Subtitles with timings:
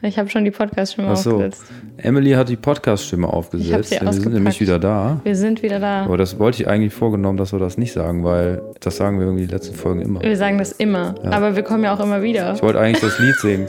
[0.00, 1.30] Ich habe schon die Podcast-Stimme Ach so.
[1.36, 1.64] aufgesetzt.
[1.96, 3.88] Emily hat die Podcast-Stimme Ich aufgesetzt.
[3.90, 5.20] sie denn wir sind nämlich wieder da.
[5.24, 6.04] Wir sind wieder da.
[6.04, 9.26] Aber das wollte ich eigentlich vorgenommen, dass wir das nicht sagen, weil das sagen wir
[9.26, 10.22] irgendwie die letzten Folgen immer.
[10.22, 11.16] Wir sagen das immer.
[11.24, 12.54] Aber wir kommen ja auch immer wieder.
[12.54, 13.66] Ich wollte eigentlich das Lied singen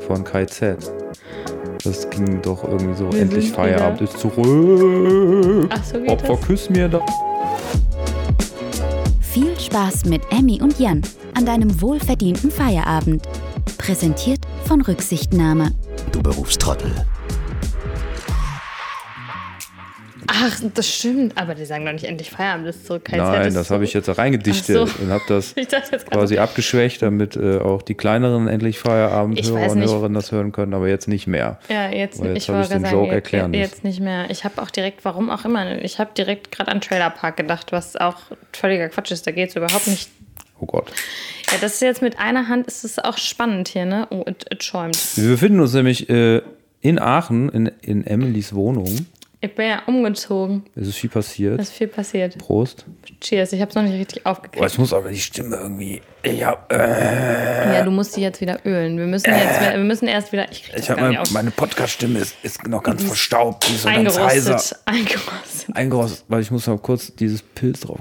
[0.00, 0.76] von Kai Z.
[1.82, 5.70] Das ging doch irgendwie so, Wir endlich Feierabend wieder- ist zurück.
[5.72, 6.40] Ach, so geht Opfer, das?
[6.46, 7.00] küss mir da.
[9.20, 11.00] Viel Spaß mit Emmy und Jan
[11.34, 13.22] an deinem wohlverdienten Feierabend.
[13.78, 14.39] Präsentiert
[14.70, 15.72] von Rücksichtnahme.
[16.12, 17.04] Du Berufstrottel.
[20.28, 21.36] Ach, das stimmt.
[21.36, 23.06] Aber die sagen doch nicht endlich Feierabend ist zurück.
[23.06, 24.82] KZ Nein, das habe ich jetzt reingedichtet so.
[25.02, 25.56] und habe das
[26.08, 29.80] quasi abgeschwächt, damit äh, auch die kleineren endlich Ich Feierabendhörer und.
[29.80, 31.58] Hörerinnen das hören können, aber jetzt nicht mehr.
[31.68, 33.72] Ja, jetzt, Weil jetzt ich hab wollte ich den gerade Joke sagen, erklären jetzt, müssen.
[33.72, 34.30] jetzt nicht mehr.
[34.30, 37.96] Ich habe auch direkt, warum auch immer, ich habe direkt gerade an Trailerpark gedacht, was
[37.96, 38.18] auch
[38.52, 39.26] völliger Quatsch ist.
[39.26, 40.10] Da geht es überhaupt nicht.
[40.60, 40.92] Oh Gott.
[41.50, 44.06] Ja, das ist jetzt mit einer Hand, ist es auch spannend hier, ne?
[44.10, 44.98] Oh, es es schäumt.
[45.16, 46.42] Wir befinden uns nämlich äh,
[46.80, 49.06] in Aachen, in, in Emilys Wohnung.
[49.42, 50.64] Ich bin ja umgezogen.
[50.76, 51.58] Es ist viel passiert.
[51.58, 52.36] Es ist viel passiert.
[52.36, 52.84] Prost.
[53.22, 54.70] Cheers, ich habe es noch nicht richtig Boah, aufgekriegt.
[54.70, 56.02] ich muss aber die Stimme irgendwie.
[56.22, 58.98] Ich hab, äh, Ja, du musst die jetzt wieder ölen.
[58.98, 60.52] Wir müssen jetzt, wir müssen erst wieder.
[60.52, 63.66] Ich ich hab gar nicht meine, meine Podcast-Stimme ist, ist noch ganz verstaubt.
[63.66, 64.50] Die ist so ganz heiser.
[64.50, 64.78] Eingerostet.
[64.84, 65.76] Eingerostet.
[65.76, 68.00] Eingerostet, weil ich muss noch kurz dieses Pilz drauf.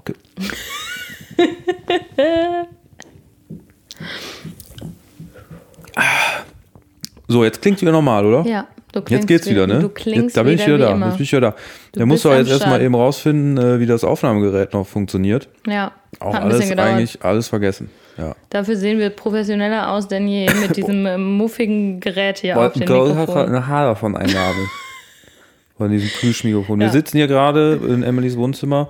[7.27, 8.45] So, jetzt klingt wieder normal, oder?
[8.49, 9.79] Ja, du klingst Jetzt geht's wieder, ne?
[9.79, 10.91] Du klingst jetzt, da bin ich wieder wie da.
[10.93, 11.05] immer.
[11.07, 11.55] Jetzt bin ich wieder da.
[11.91, 15.47] Du Der muss doch jetzt erstmal eben rausfinden, äh, wie das Aufnahmegerät noch funktioniert.
[15.67, 17.89] Ja, Auch hat alles eigentlich alles vergessen.
[18.17, 18.35] Ja.
[18.49, 22.85] Dafür sehen wir professioneller aus denn je mit diesem äh, muffigen Gerät hier auf dem
[22.85, 23.47] Gold hat Mikrofon.
[23.47, 24.67] eine Haar davon eingabelt.
[25.77, 26.79] Von diesem Plüschmikrofon.
[26.79, 26.91] Wir Ja.
[26.91, 28.89] sitzen hier gerade in Emilys Wohnzimmer.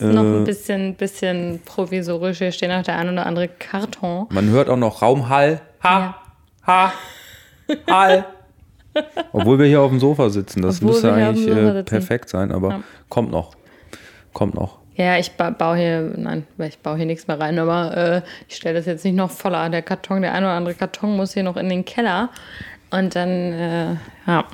[0.00, 2.38] Noch Äh, ein bisschen, bisschen provisorisch.
[2.38, 4.26] Hier stehen auch der ein oder andere Karton.
[4.30, 5.60] Man hört auch noch Raumhall.
[5.82, 6.14] Ha, Ja.
[6.66, 6.92] ha,
[7.88, 8.24] Hall.
[9.32, 10.62] Obwohl wir hier auf dem Sofa sitzen.
[10.62, 12.80] Das Obwohl müsste eigentlich äh, perfekt sein, aber Ja.
[13.08, 13.54] kommt noch.
[14.32, 14.78] Kommt noch.
[14.96, 18.56] Ja, ich ba baue hier, nein, ich baue hier nichts mehr rein, aber äh, ich
[18.56, 19.68] stelle das jetzt nicht noch voller.
[19.70, 22.28] Der Karton, der ein oder andere Karton muss hier noch in den Keller.
[22.90, 23.94] Und dann, äh,
[24.26, 24.44] ja,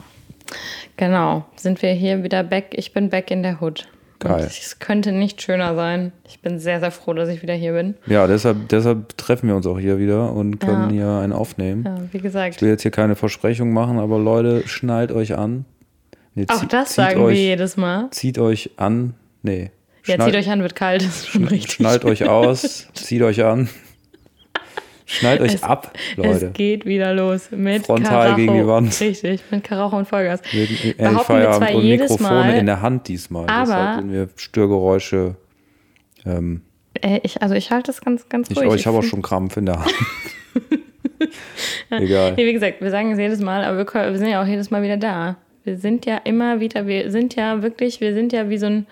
[0.96, 2.66] genau, sind wir hier wieder back.
[2.72, 3.88] Ich bin back in der Hood.
[4.18, 4.46] Geil.
[4.48, 6.12] Es könnte nicht schöner sein.
[6.26, 7.94] Ich bin sehr, sehr froh, dass ich wieder hier bin.
[8.06, 11.84] Ja, deshalb, deshalb treffen wir uns auch hier wieder und können hier einen aufnehmen.
[11.84, 12.56] Ja, wie gesagt.
[12.56, 15.64] Ich will jetzt hier keine Versprechung machen, aber Leute, schnallt euch an.
[16.34, 18.08] Nee, Auch das sagen euch, wir jedes Mal.
[18.10, 19.14] Zieht euch an.
[19.42, 19.70] Nee.
[20.04, 21.72] Ja, zieht euch an, wird kalt, ist schon richtig.
[21.72, 23.68] Schnallt euch aus, zieht euch an.
[25.06, 26.46] Schnallt euch Es- ab, Leute.
[26.46, 28.36] Es geht wieder los mit Frontal Karacho.
[28.36, 29.00] gegen die Wand.
[29.00, 30.40] Richtig, mit Karacho und Vollgas.
[30.52, 33.46] Endlich Behaupten wir zwar und jedes Mikrofone Mal, in der Hand diesmal.
[33.48, 35.36] aber- Deshalb sind wir Störgeräusche.
[36.24, 36.62] Ähm,
[37.00, 38.68] Äh, ich, also ich halte das ganz, ganz ich ruhig.
[38.68, 39.94] oh, ich habe auch schon Krampf in der Hand.
[41.90, 42.32] Egal.
[42.36, 44.46] Nee, wie gesagt, wir sagen es jedes Mal, aber wir, können- wir sind ja auch
[44.46, 45.36] jedes Mal wieder da.
[45.64, 48.86] Wir sind ja immer wieder, wir sind ja wirklich, wir sind ja wie so ein,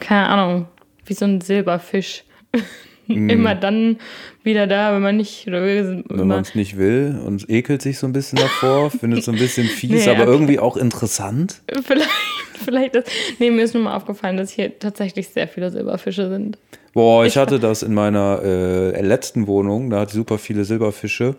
[0.00, 0.66] keine Ahnung,
[1.06, 2.24] wie so ein Silberfisch.
[3.08, 3.98] immer dann
[4.42, 8.06] wieder da, wenn man nicht, oder Wenn man es nicht will und ekelt sich so
[8.06, 10.30] ein bisschen davor, findet es so ein bisschen fies, Nee, aber okay.
[10.32, 11.62] irgendwie auch interessant.
[11.84, 12.10] vielleicht,
[12.64, 13.04] vielleicht das,
[13.38, 16.58] nee, mir ist nur mal aufgefallen, dass hier tatsächlich sehr viele Silberfische sind.
[16.94, 21.36] Boah, ich hatte das in meiner äh, letzten Wohnung, da hatte ich super viele Silberfische.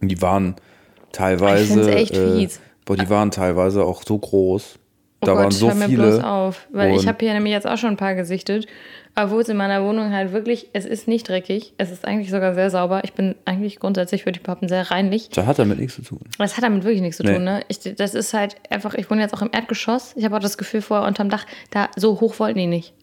[0.00, 0.56] Und die waren
[1.12, 1.88] teilweise.
[1.90, 2.60] Ich echt äh, fies.
[2.84, 4.78] boah, die waren teilweise auch so groß.
[5.20, 6.26] Oh da Gott, waren so hör mir bloß viele.
[6.26, 6.66] auf.
[6.72, 8.66] Weil ich habe hier nämlich jetzt auch schon ein paar gesichtet.
[9.14, 11.74] Obwohl es in meiner Wohnung halt wirklich, es ist nicht dreckig.
[11.76, 13.02] Es ist eigentlich sogar sehr sauber.
[13.04, 15.28] Ich bin eigentlich grundsätzlich, würde ich behaupten, sehr reinlich.
[15.28, 16.20] Das hat damit nichts zu tun.
[16.38, 17.34] Das hat damit wirklich nichts zu Nee.
[17.34, 17.62] tun, ne?
[17.68, 20.14] Ich, das ist halt einfach, ich wohne jetzt auch im Erdgeschoss.
[20.16, 22.94] Ich habe auch das Gefühl, vorher unterm Dach, da so hoch wollten die nicht.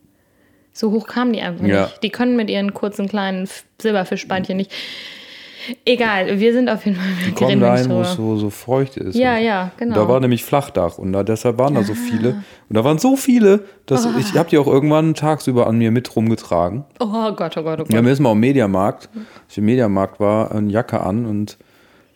[0.74, 1.84] So hoch kamen die einfach Ja.
[1.84, 2.02] nicht.
[2.02, 3.48] Die können mit ihren kurzen kleinen
[3.80, 4.72] Silberfischbeinchen nicht.
[5.86, 7.06] Egal, wir sind auf jeden Fall.
[7.24, 9.16] Wir Kommen reden da nicht hin, wo es so, so feucht ist.
[9.16, 9.96] Ja, Und ja, genau.
[9.96, 11.84] Da war nämlich Flachdach und da, deshalb waren da Ah.
[11.84, 12.44] so viele.
[12.70, 16.16] Und da waren so viele, dass ich habe die auch irgendwann tagsüber an mir mit
[16.16, 16.86] rumgetragen.
[17.00, 17.94] Oh Gott, oh Gott, oh Gott.
[17.94, 21.58] Ja, mir ist mal am Mediamarkt, als ich im Mediamarkt war, eine Jacke an und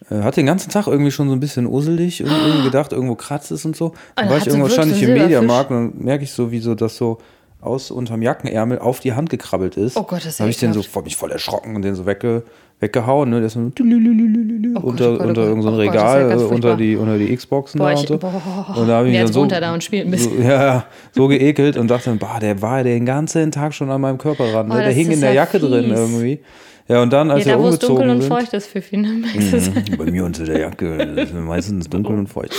[0.10, 3.16] äh, hatte den ganzen Tag irgendwie schon so ein bisschen uselig und irgendwie gedacht, irgendwo
[3.16, 3.90] kratzt es und so.
[4.16, 5.14] Dann dann war ich irgendwo, stand ich im.
[5.14, 7.20] Mediamarkt und dann merke ich so, wie so das so
[7.62, 9.96] aus unterm Jackenärmel auf die Hand gekrabbelt ist.
[9.96, 12.06] Oh Gott, das ist Dann habe ich den so mich voll erschrocken und den so
[12.06, 12.44] wegge,
[12.80, 13.30] weggehauen.
[13.30, 13.38] Ne?
[13.38, 15.38] Der ist so Oh Gott, unter, Gott, unter Gott.
[15.38, 18.00] irgendein so Oh Gott, ja Regal, ganz äh, unter die, unter die Xboxen Boah, da
[18.00, 18.18] und so.
[18.18, 18.76] boah.
[18.78, 20.38] Und da habe ich mich dann so, runter da und spielt ein bisschen.
[20.38, 23.90] So, ja, ja, so geekelt und dachte dann, bah, der war den ganzen Tag schon
[23.90, 24.68] an meinem Körper ran.
[24.68, 24.74] Ne?
[24.76, 25.98] Oh, der hing in der ja Jacke drin fies.
[25.98, 26.40] irgendwie.
[26.88, 28.82] Ja, und dann, als Ja, wir da wo es dunkel umgezogen und feucht ist für
[28.82, 29.08] viele.
[29.08, 32.54] Mhm, Bei mir unter der Jacke ist meistens dunkel und feucht.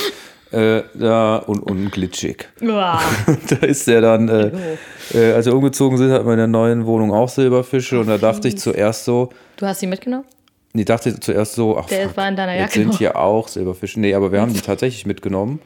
[0.55, 2.49] Äh, da, und, und glitschig.
[2.61, 4.51] Da ist der dann, äh,
[5.13, 8.19] äh, als wir umgezogen sind, hatten wir in der neuen Wohnung auch Silberfische und da
[8.19, 10.25] dachte ich zuerst so, Du hast sie mitgenommen?
[10.75, 12.99] Ich dachte zuerst so, ach, Der fuck, war in deiner jetzt Jacke sind noch.
[12.99, 14.01] hier auch Silberfische.
[14.01, 15.61] Nee, aber wir haben die tatsächlich mitgenommen.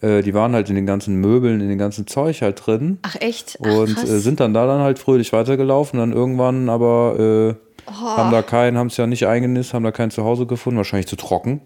[0.00, 2.98] Äh, die waren halt in den ganzen Möbeln, in den ganzen Zeug halt drin.
[3.02, 3.58] Ach echt?
[3.64, 5.98] Ach, und äh, sind dann da dann halt fröhlich weitergelaufen.
[5.98, 7.92] Dann irgendwann aber äh, Oh.
[8.16, 11.16] haben da keinen, haben es ja nicht eingenisst, haben da kein Zuhause gefunden, wahrscheinlich zu
[11.16, 11.60] trocken.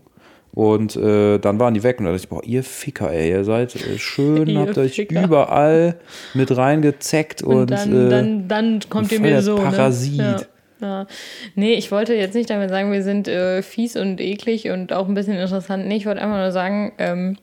[0.54, 3.44] Und äh, dann waren die weg und da dachte ich, boah, ihr Ficker, ey, ihr
[3.44, 5.22] seid äh, schön, Ihr habt euch Ficker.
[5.24, 5.96] überall
[6.34, 9.56] mit reingezeckt und, und dann, äh, dann, dann kommt ihr mir so.
[9.56, 10.16] Parasit.
[10.16, 10.24] Ne?
[10.24, 10.40] Ja.
[10.80, 11.06] Ja.
[11.56, 15.08] Nee, ich wollte jetzt nicht damit sagen, wir sind äh, fies und eklig und auch
[15.08, 15.86] ein bisschen interessant.
[15.88, 17.36] Nee, ich wollte einfach nur sagen, ähm,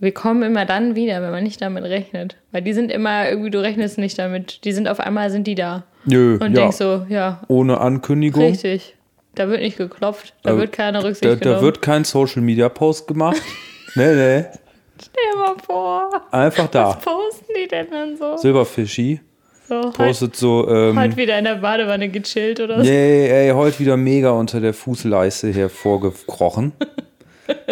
[0.00, 2.36] wir kommen immer dann wieder, wenn man nicht damit rechnet.
[2.52, 4.64] Weil die sind immer, irgendwie, du rechnest nicht damit.
[4.64, 5.84] Die sind auf einmal, sind die da.
[6.04, 8.42] Nö, Und ja, denkst so, ja, ohne Ankündigung.
[8.42, 8.96] richtig.
[9.34, 11.56] Da wird nicht geklopft, da Da- wird keine Rücksicht Da, genommen.
[11.58, 13.40] da wird kein Social Media Post gemacht.
[13.94, 14.44] nee, nee.
[15.02, 16.88] Stell dir mal vor, Einfach da.
[16.88, 18.36] was posten die denn dann so?
[18.36, 19.20] Silberfischi
[19.68, 22.82] so postet so, ähm, halt wieder in der Badewanne gechillt oder so.
[22.82, 26.72] nee, ey, heute wieder mega unter der Fußleiste hervorgekrochen.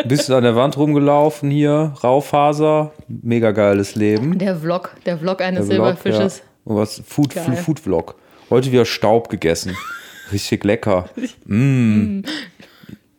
[0.06, 4.38] Bist an der Wand rumgelaufen hier, Raufaser, mega geiles Leben.
[4.38, 6.38] Der Vlog, der Vlog eines Der Vlog, Silberfisches.
[6.38, 6.44] Ja.
[6.64, 7.02] Und was?
[7.06, 7.32] Food.
[7.34, 8.14] Food Vlog.
[8.50, 9.76] Heute wieder Staub gegessen.
[10.32, 11.08] Richtig lecker.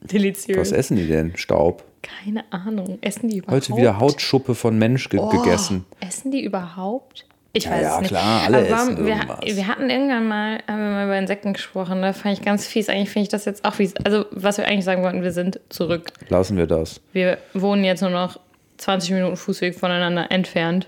[0.02, 0.58] Deliziös.
[0.58, 1.36] Was essen die denn?
[1.38, 1.84] Staub.
[2.02, 2.98] Keine Ahnung.
[3.02, 3.68] Essen die überhaupt?
[3.70, 5.86] Heute wieder Hautschuppe von Mensch ge Oh, gegessen.
[6.00, 7.26] Essen die überhaupt?
[7.52, 8.10] Ich Ja, weiß ja, es nicht.
[8.10, 9.40] klar, alle Aber essen wir, irgendwas.
[9.44, 12.90] wir hatten irgendwann mal, haben wir mal über Insekten gesprochen, da fand ich ganz fies.
[12.90, 13.96] Eigentlich finde ich das jetzt auch fies.
[14.04, 16.12] Also, was wir eigentlich sagen wollten, wir sind zurück.
[16.30, 17.02] Lassen wir das.
[17.12, 18.40] Wir wohnen jetzt nur noch
[18.78, 20.88] 20 Minuten Fußweg voneinander entfernt.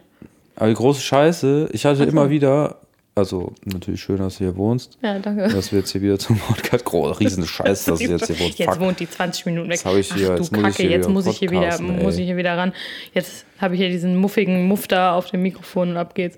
[0.56, 2.78] Aber die große Scheiße, ich hatte immer wieder,
[3.16, 5.50] also natürlich schön, dass du hier wohnst, Ja, danke.
[5.50, 8.58] dass wir jetzt hier wieder zum Podcast, große riesen Scheiße, dass du jetzt hier wohnst.
[8.60, 8.80] Jetzt Fuck.
[8.80, 9.76] wohnt die 20 Minuten weg.
[9.78, 11.38] Jetzt hab ich hier- Ach du jetzt muss ich Kacke, hier jetzt wieder muss ich
[11.38, 12.74] hier wieder, muss ich hier wieder ran.
[13.14, 16.38] Jetzt habe ich hier diesen muffigen Muff da auf dem Mikrofon und ab geht's.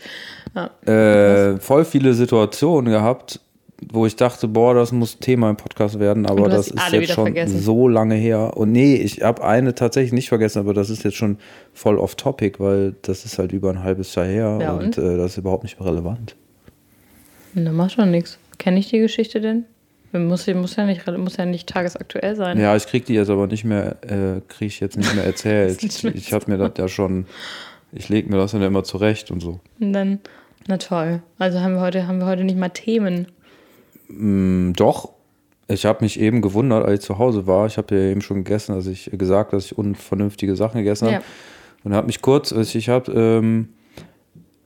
[0.56, 0.70] Ja.
[0.92, 3.40] äh, voll viele Situationen gehabt,
[3.92, 7.26] wo ich dachte, boah, das muss Thema im Podcast werden, aber das ist jetzt schon
[7.26, 7.60] vergessen.
[7.60, 8.56] so lange her.
[8.56, 11.38] Und nee, ich habe eine tatsächlich nicht vergessen, aber das ist jetzt schon
[11.74, 14.98] voll off topic, weil das ist halt über ein halbes Jahr her Ja, und, und?
[14.98, 16.36] Äh, das ist überhaupt nicht mehr relevant.
[17.56, 18.38] Da macht doch nichts.
[18.58, 19.66] Kenne ich die Geschichte denn?
[20.12, 22.60] Muss, muss, ja nicht, muss ja nicht tagesaktuell sein.
[22.60, 25.82] Ja, ich krieg die jetzt aber nicht mehr, äh, krieg ich jetzt nicht mehr erzählt.
[25.82, 27.26] nicht mehr ich habe mir das ja schon,
[27.92, 29.60] ich lege mir das dann immer zurecht und so.
[29.80, 30.20] Und dann,
[30.68, 31.24] na toll.
[31.40, 33.28] Also haben wir heute, haben wir heute nicht mal Themen.
[34.08, 35.10] Mm, Doch,
[35.68, 37.66] ich habe mich eben gewundert, als ich zu Hause war.
[37.66, 41.16] Ich habe ja eben schon gegessen, dass ich gesagt, dass ich unvernünftige Sachen gegessen habe.
[41.18, 41.24] Ja.
[41.84, 43.70] Und habe mich kurz, also ich habe, ähm,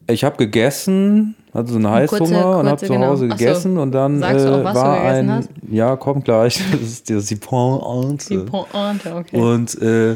[0.09, 3.07] ich habe gegessen, hatte so einen kurze- Heißhunger und habe kurze, zu genau.
[3.07, 3.35] Hause so.
[3.35, 5.49] gegessen und dann Sagst du auch, äh, was du war gegessen ein, hast?
[5.69, 8.29] ja, kommt gleich, das ist die, die Pointe.
[8.29, 9.37] Die Pointe, okay.
[9.39, 10.15] Und äh,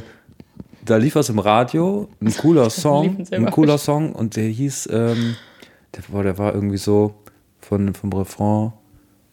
[0.85, 5.35] da lief was im Radio, ein cooler Song, ein cooler Song und der hieß, ähm,
[5.95, 7.13] der, boah, der war irgendwie so
[7.59, 8.73] von, vom Refrain,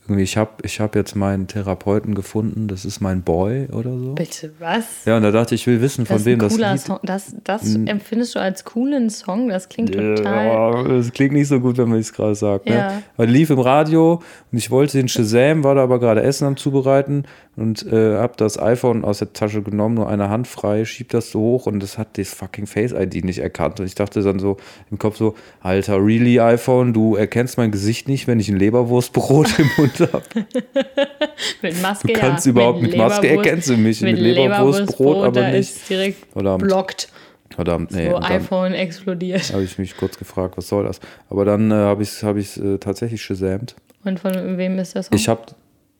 [0.08, 4.14] irgendwie, ich habe ich hab jetzt meinen Therapeuten gefunden, das ist mein Boy oder so.
[4.14, 5.04] Bitte, was?
[5.04, 6.98] Ja, und da dachte ich, ich will wissen, von das ist wem das Lied Song.
[7.02, 9.48] Das, das empfindest du als coolen Song?
[9.48, 10.46] Das klingt total.
[10.46, 12.66] Ja, das klingt nicht so gut, wenn man es gerade sagt.
[12.66, 12.74] Ne?
[12.74, 13.02] Ja.
[13.18, 16.56] Weil lief im Radio und ich wollte den Shazam, war da aber gerade Essen am
[16.56, 17.24] Zubereiten
[17.56, 21.30] und äh, habe das iPhone aus der Tasche genommen, nur eine Hand frei, schieb das
[21.32, 23.80] so hoch und das hat das fucking Face ID nicht erkannt.
[23.80, 24.56] Und ich dachte dann so
[24.90, 29.58] im Kopf so, Alter, really iPhone, du erkennst mein Gesicht nicht, wenn ich ein Leberwurstbrot
[29.58, 30.22] im Mund habe.
[31.62, 32.50] Mit Maske, Du kannst ja.
[32.50, 35.58] überhaupt mit Maske Leberwurst- erkennst du mich, mit Leberwurstbrot aber da nicht.
[35.60, 36.62] ist direkt Verdammt.
[36.64, 37.08] blockt.
[37.54, 38.10] Verdammt, nee.
[38.10, 39.52] so iPhone explodiert.
[39.52, 41.00] habe ich mich kurz gefragt, was soll das?
[41.30, 43.74] Aber dann äh, habe ich es hab ich's, äh, tatsächlich gesamt.
[44.04, 45.16] Und von wem ist das Song?
[45.16, 45.40] Ich habe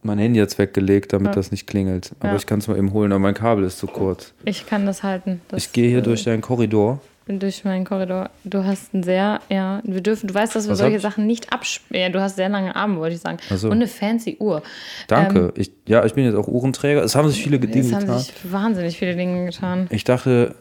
[0.02, 1.33] mein Handy jetzt weggelegt, damit Ja.
[1.35, 2.12] das nicht klingelt.
[2.21, 2.37] Aber Ja.
[2.37, 4.33] ich kann es mal eben holen, aber mein Kabel ist zu kurz.
[4.45, 5.40] Ich kann das halten.
[5.49, 7.00] Das, Ich gehe hier äh, durch deinen Korridor.
[7.28, 8.30] Durch meinen Korridor.
[8.44, 10.99] Du hast ein sehr, ja, wir dürfen, du weißt, dass wir Was solche?
[11.00, 12.02] Sachen nicht abspielen.
[12.02, 13.37] Ja, du hast sehr lange Arme, wollte ich sagen.
[13.50, 13.66] So.
[13.68, 14.62] Und eine fancy Uhr.
[15.08, 15.52] Danke.
[15.56, 17.02] ich, ja, ich bin jetzt auch Uhrenträger.
[17.04, 18.18] Es haben sich viele Dinge Es haben getan.
[18.20, 19.87] sich wahnsinnig viele Dinge getan.
[19.90, 20.54] Ich dachte,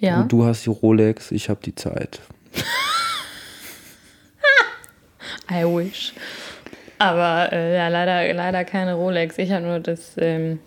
[0.00, 0.24] Ja.
[0.24, 2.20] du hast die Rolex, ich habe die Zeit.
[5.50, 6.12] I wish.
[6.98, 9.38] Aber äh, ja, leider, leider keine Rolex.
[9.38, 10.12] Ich habe nur das.
[10.18, 10.60] Ähm,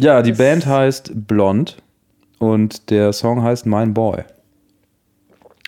[0.00, 1.76] Ja, die Band heißt Blond
[2.38, 4.22] und der Song heißt Mein Boy.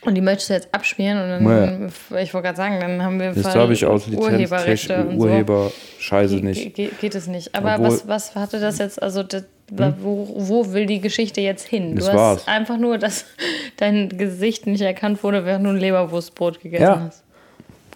[0.04, 3.32] und die möchtest du jetzt abspielen und dann, ich wollte gerade sagen, dann haben wir
[3.32, 5.26] Das voll darf ich aus Urheberrechte und so.
[5.26, 6.74] Urheberscheiße Ge- nicht.
[6.74, 7.54] ge- geht es nicht.
[7.54, 7.94] Aber Obwohl- Hm?
[8.06, 9.44] was, was hatte das jetzt, also das,
[10.00, 11.96] wo, wo will die Geschichte jetzt hin?
[11.96, 12.48] Das du hast war's.
[12.48, 13.26] einfach nur, dass
[13.76, 17.00] dein Gesicht nicht erkannt wurde, während du ein Leberwurstbrot gegessen Ja.
[17.06, 17.22] hast.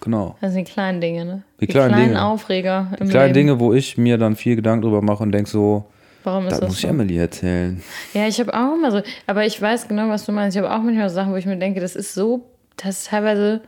[0.01, 0.35] Genau.
[0.41, 1.43] Das sind die kleinen Dinge, ne?
[1.59, 2.23] Die kleinen Dinge.
[2.23, 3.33] Aufreger im Kleine Leben.
[3.33, 5.85] Dinge, wo ich mir dann viel Gedanken drüber mache und denke so,
[6.25, 6.87] Warum ist das das muss ich so?
[6.89, 7.81] Emily erzählen.
[8.13, 10.57] Ja, ich habe auch immer so, aber ich weiß genau, was du meinst.
[10.57, 12.45] Ich habe auch manchmal Sachen, wo ich mir denke, das ist so,
[12.77, 13.61] das ist teilweise,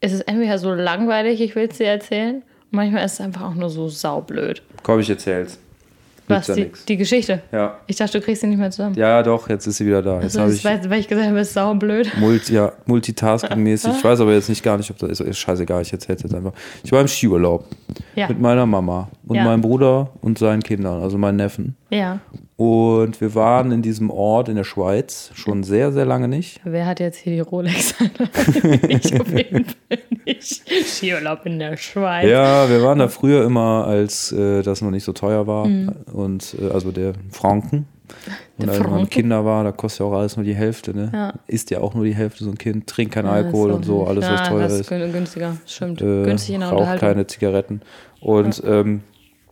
[0.00, 2.42] ist es entweder so langweilig, ich will es dir erzählen,
[2.74, 4.62] Manchmal ist es einfach auch nur so saublöd.
[4.82, 5.58] Komm, ich erzähl's.
[6.26, 7.42] Was, die, die Geschichte?
[7.52, 7.76] Ja.
[7.86, 8.94] Ich dachte, du kriegst sie nicht mehr zusammen.
[8.94, 10.22] Ja, doch, jetzt ist sie wieder da.
[10.22, 12.10] Jetzt Also, ich weiß, weil ich gesagt habe, es ist saublöd.
[12.18, 13.90] Multi, ja, multitasking-mäßig.
[13.98, 15.20] Ich weiß aber jetzt nicht gar nicht, ob das ist.
[15.20, 16.52] Ist scheißegal, ich erzähl's jetzt einfach.
[16.82, 17.66] Ich war im Skiurlaub
[18.14, 18.28] Ja.
[18.28, 19.44] mit meiner Mama und Ja.
[19.44, 21.76] meinem Bruder und seinen Kindern, also meinen Neffen.
[21.92, 22.20] Ja.
[22.56, 26.60] Und wir waren in diesem Ort in der Schweiz schon sehr, sehr lange nicht.
[26.64, 27.94] Wer hat jetzt hier die Rolex?
[28.88, 30.62] ich auf jeden Fall nicht.
[30.86, 32.28] Skiurlaub in der Schweiz.
[32.30, 35.66] Ja, wir waren da früher immer, als äh, das noch nicht so teuer war.
[35.66, 35.90] Mhm.
[36.12, 37.86] Und äh, also der Franken.
[38.58, 39.08] Und als man.
[39.10, 41.10] Kinder war, da kostet ja auch alles nur die Hälfte, ne?
[41.12, 41.32] Ja.
[41.46, 44.06] Isst ja auch nur die Hälfte so ein Kind, trinkt kein Ja, Alkohol und so,
[44.06, 44.80] alles was ja, teuer das ist.
[44.82, 45.56] ist gün- günstiger.
[45.66, 46.00] Stimmt.
[46.02, 47.08] Äh, Günstig in der raucht Unterhaltung.
[47.08, 47.80] keine Zigaretten.
[48.20, 49.02] Und ähm,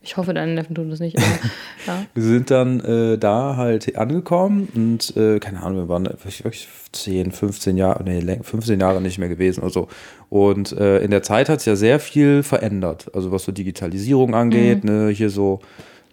[0.03, 1.17] Ich hoffe, deine Neffen tun das nicht.
[1.17, 1.25] Aber,
[1.87, 2.05] ja.
[2.13, 7.31] wir sind dann äh, da halt angekommen und äh, keine Ahnung, wir waren wirklich 10,
[7.31, 9.87] 15 Jahre, nee, läng- 15 Jahre nicht mehr gewesen oder so.
[10.29, 13.11] Und äh, in der Zeit hat sich ja sehr viel verändert.
[13.13, 15.59] Also was so Digitalisierung angeht, ne, hier so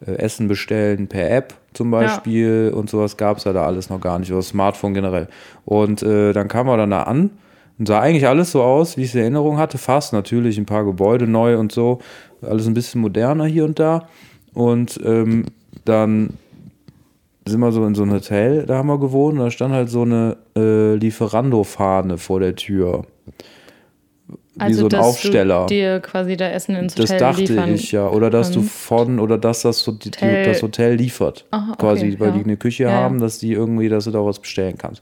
[0.06, 4.00] äh, Essen bestellen per App zum Beispiel und sowas gab es ja da alles noch
[4.00, 5.28] gar nicht, oder Smartphone generell.
[5.64, 7.30] Und äh, dann kam er dann da an
[7.78, 9.78] und sah eigentlich alles so aus, wie ich es in Erinnerung hatte.
[9.78, 12.00] Fast natürlich ein paar Gebäude neu und so.
[12.42, 14.08] Alles ein bisschen moderner hier und da.
[14.54, 15.44] Und ähm,
[15.84, 16.30] dann
[17.46, 19.38] sind wir so in so ein Hotel, da haben wir gewohnt.
[19.38, 23.04] Und da stand halt so eine äh, Lieferando-Fahne vor der Tür.
[24.60, 25.62] Wie so ein Also, dass Aufsteller.
[25.66, 27.74] Du dir quasi da Essen ins Das Hotel dachte liefern.
[27.74, 28.08] ich ja.
[28.08, 31.46] Oder dass du von, oder dass das, so die, Hotel- das Hotel liefert.
[31.52, 32.34] Aha, okay, quasi, weil ja.
[32.38, 35.00] die eine Küche Ja, haben, dass die irgendwie, dass du da was bestellen kannst.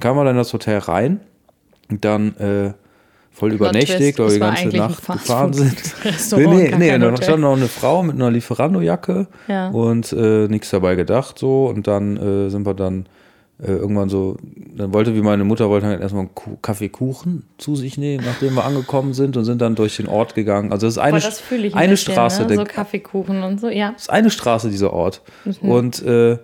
[0.00, 1.20] Kam man dann in das Hotel rein
[1.90, 2.72] und dann äh,
[3.34, 5.78] voll Plot übernächtigt, weil wir die ganze Nacht gefahren sind.
[5.78, 9.68] Fastfood-Restaurant, nee, nee, nee, stand noch eine Frau mit einer Lieferando-Jacke Ja.
[9.70, 13.06] und äh, nichts dabei gedacht so und dann äh, sind wir dann
[13.62, 14.36] äh, irgendwann so,
[14.76, 18.54] dann wollte wie meine Mutter wollte halt erstmal einen Ku- Kaffeekuchen zu sich nehmen, nachdem
[18.54, 20.72] wir angekommen sind und sind dann durch den Ort gegangen.
[20.72, 22.46] Also das ist eine, Boah, eine bisschen, Straße, ne?
[22.48, 23.92] der, So Kaffeekuchen und so, ja.
[23.92, 25.68] das ist eine Straße dieser Ort Mhm.
[25.70, 26.38] und äh,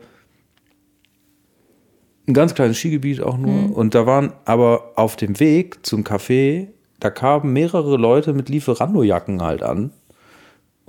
[2.28, 3.72] ein ganz kleines Skigebiet auch nur Mhm.
[3.72, 6.68] und da waren aber auf dem Weg zum Café,
[7.00, 9.90] da kamen mehrere Leute mit Lieferando-Jacken halt an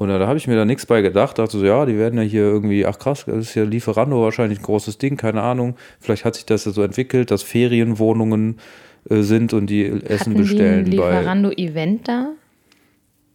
[0.01, 1.38] und da, da habe ich mir da nichts bei gedacht.
[1.38, 4.58] Dachte so, ja, die werden ja hier irgendwie, ach krass, das ist ja Lieferando wahrscheinlich
[4.58, 5.75] ein großes Ding, keine Ahnung.
[6.00, 8.58] Vielleicht hat sich das ja so entwickelt, dass Ferienwohnungen
[9.12, 10.86] äh, sind und die Essen Hatten bestellen.
[10.86, 12.30] die ein Lieferando-Event da?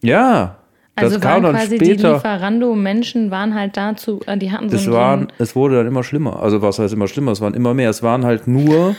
[0.02, 0.56] ja,
[0.96, 2.14] Also das kam waren dann quasi die später.
[2.14, 6.42] Lieferando-Menschen waren halt dazu, äh, die hatten so, Es, waren, es wurde dann immer schlimmer.
[6.42, 7.30] Also was heißt immer schlimmer?
[7.30, 7.90] Es waren immer mehr.
[7.90, 8.96] Es waren halt nur,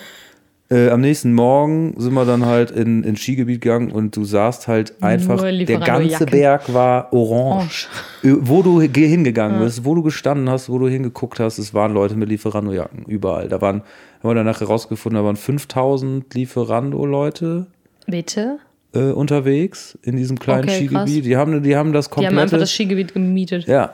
[0.70, 4.68] äh, am nächsten Morgen sind wir dann halt in, ins Skigebiet gegangen und du sahst
[4.68, 6.26] halt einfach, der ganze.
[6.26, 7.48] Berg war orange.
[7.58, 7.88] Orange.
[8.24, 11.74] Ö- Wo du ge- hingegangen bist, wo du gestanden hast, wo du hingeguckt hast, es
[11.74, 13.48] waren Leute mit Lieferando-Jacken überall.
[13.48, 13.82] Da waren,
[14.22, 17.68] haben wir dann nachher rausgefunden, da waren 5000 Lieferando-Leute
[18.08, 18.60] Bitte?
[18.94, 21.04] äh, unterwegs in diesem kleinen Okay, krass.
[21.10, 21.26] Skigebiet.
[21.26, 22.42] Die haben, die haben das Die haben komplette...
[22.42, 23.68] einfach das Skigebiet gemietet.
[23.68, 23.94] Ja.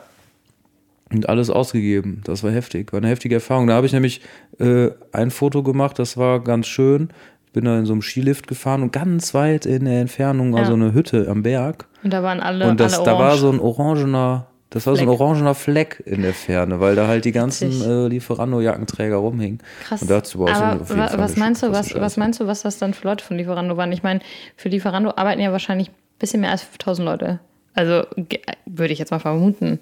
[1.14, 2.20] Und alles ausgegeben.
[2.24, 2.92] Das war heftig.
[2.92, 3.66] War eine heftige Erfahrung.
[3.68, 4.20] Da habe ich nämlich
[4.58, 7.08] äh, ein Foto gemacht, das war ganz schön.
[7.52, 10.66] Bin da in so einem Skilift gefahren und ganz weit in der Entfernung war Ja.
[10.66, 11.86] so eine Hütte am Berg.
[12.02, 15.02] Und da waren alle, und das, alle da war so ein orangener, das war so
[15.02, 15.20] ein Fleck.
[15.20, 19.60] orangener Fleck in der Ferne, weil da halt die ganzen äh, Lieferando-Jackenträger rumhingen.
[19.84, 20.02] Krass.
[20.02, 22.62] Und dazu war es Aber jeden wa- was meinst du, was, was meinst du, was
[22.62, 23.92] das dann für Leute von Lieferando waren?
[23.92, 24.18] Ich meine,
[24.56, 27.38] für Lieferando arbeiten ja wahrscheinlich ein bisschen mehr als 5000 Leute.
[27.74, 28.02] Also
[28.66, 29.78] würde ich jetzt mal vermuten.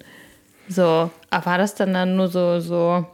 [0.67, 3.05] So, aber war das dann dann nur so, so,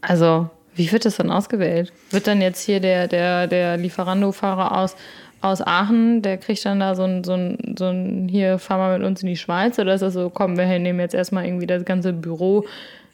[0.00, 1.92] also wie wird das dann ausgewählt?
[2.10, 4.96] Wird dann jetzt hier der, der, der Lieferando-Fahrer aus,
[5.40, 8.98] aus Aachen, der kriegt dann da so ein, so ein, so ein, hier, fahr mal
[8.98, 9.78] mit uns in die Schweiz?
[9.78, 12.64] Oder ist das so, komm, wir nehmen jetzt erstmal irgendwie das ganze Büro.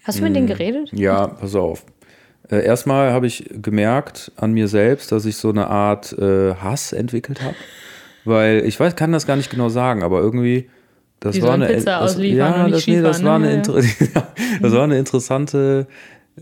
[0.05, 0.91] Hast du mit denen geredet?
[0.93, 1.85] Ja, pass auf.
[2.51, 6.93] Äh, erstmal habe ich gemerkt an mir selbst, dass ich so eine Art äh, Hass
[6.93, 7.55] entwickelt habe.
[8.25, 10.69] Weil ich weiß, kann das gar nicht genau sagen, aber irgendwie.
[11.21, 13.47] Das Die war sollen eine, Pizza das, ja, das, nee, das war ne?
[13.47, 13.57] eine, Ja.
[13.59, 13.75] inter
[14.63, 15.87] das war eine interessante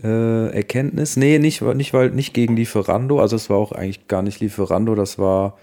[0.03, 1.17] äh, Erkenntnis.
[1.17, 4.95] Nee, nicht, nicht, weil, nicht gegen Lieferando, also es war auch eigentlich gar nicht Lieferando,
[4.95, 5.57] das war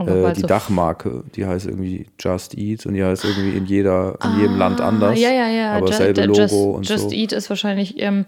[0.00, 1.22] äh, die so- Dachmarke.
[1.36, 5.12] Die heißt irgendwie Just Eat und die heißt irgendwie in, jeder, in jedem Land anders.
[5.16, 5.72] Ah, Ja, ja, ja.
[5.74, 7.16] Aber Ju- dasselbe Ju- Logo Just, und Just so.
[7.16, 8.24] Eat ist wahrscheinlich, ähm,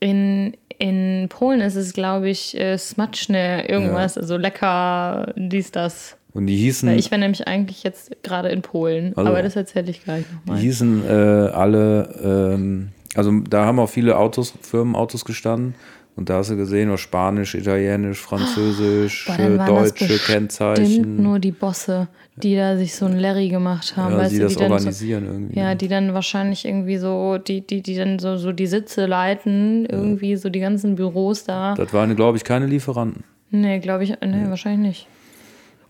[0.00, 6.16] in, in Polen ist es, glaube ich, äh, Smaczne, irgendwas, also lecker, dies, das.
[6.34, 9.54] Und die hießen, Weil ich wäre nämlich eigentlich jetzt gerade in Polen, Also, aber das
[9.56, 10.58] erzähle ich gleich die nochmal.
[10.62, 15.74] hießen äh, alle, ähm, also da haben auch viele Autos, Firmenautos gestanden.
[16.14, 21.22] Und da hast du gesehen, was Spanisch, Italienisch, Französisch, Boah, dann waren das deutsche Kennzeichen.
[21.22, 24.42] nur die Bosse, die da sich so ein Larry gemacht haben, ja, weißt die du,
[24.44, 25.58] das die dann so, organisieren irgendwie.
[25.58, 29.86] ja, die dann wahrscheinlich irgendwie so, die, die, die dann so, so die Sitze leiten,
[29.86, 31.74] irgendwie so die ganzen Büros da.
[31.74, 33.24] Das waren, glaube ich, keine Lieferanten.
[33.50, 35.06] Nee, glaube ich, nee, wahrscheinlich nicht.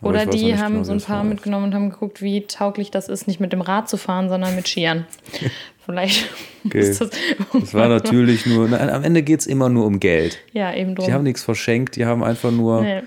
[0.02, 3.28] Oder die haben genau, so ein paar mitgenommen und haben geguckt, wie tauglich das ist,
[3.28, 5.06] nicht mit dem Rad zu fahren, sondern mit Skiern.
[5.84, 6.28] Vielleicht
[6.64, 6.78] Okay.
[6.78, 7.10] ist das.
[7.52, 10.38] Das war natürlich nur, nein, am Ende geht es immer nur um Geld.
[10.52, 11.06] Ja, eben drum.
[11.06, 13.02] Die haben nichts verschenkt, die haben einfach nur Nee.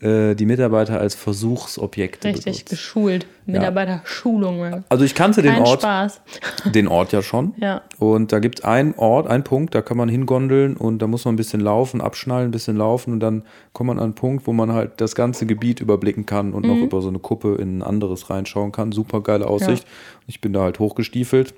[0.00, 2.68] Äh, die Mitarbeiter als Versuchsobjekte Richtig benutzt.
[2.68, 3.26] geschult.
[3.46, 4.84] Mitarbeiterschulung.
[4.88, 6.20] Also ich kannte den Kein Ort, Spaß.
[6.74, 7.54] den Ort ja schon.
[7.58, 7.82] Ja.
[7.98, 11.24] Und da gibt es einen Ort, einen Punkt, da kann man hingondeln und da muss
[11.24, 14.46] man ein bisschen laufen, abschnallen, ein bisschen laufen und dann kommt man an einen Punkt,
[14.46, 16.68] wo man halt das ganze Gebiet überblicken kann und Mhm.
[16.70, 18.92] noch über so eine Kuppe in ein anderes reinschauen kann.
[18.92, 19.86] Super geile Aussicht.
[20.26, 21.54] Ich bin da halt hochgestiefelt.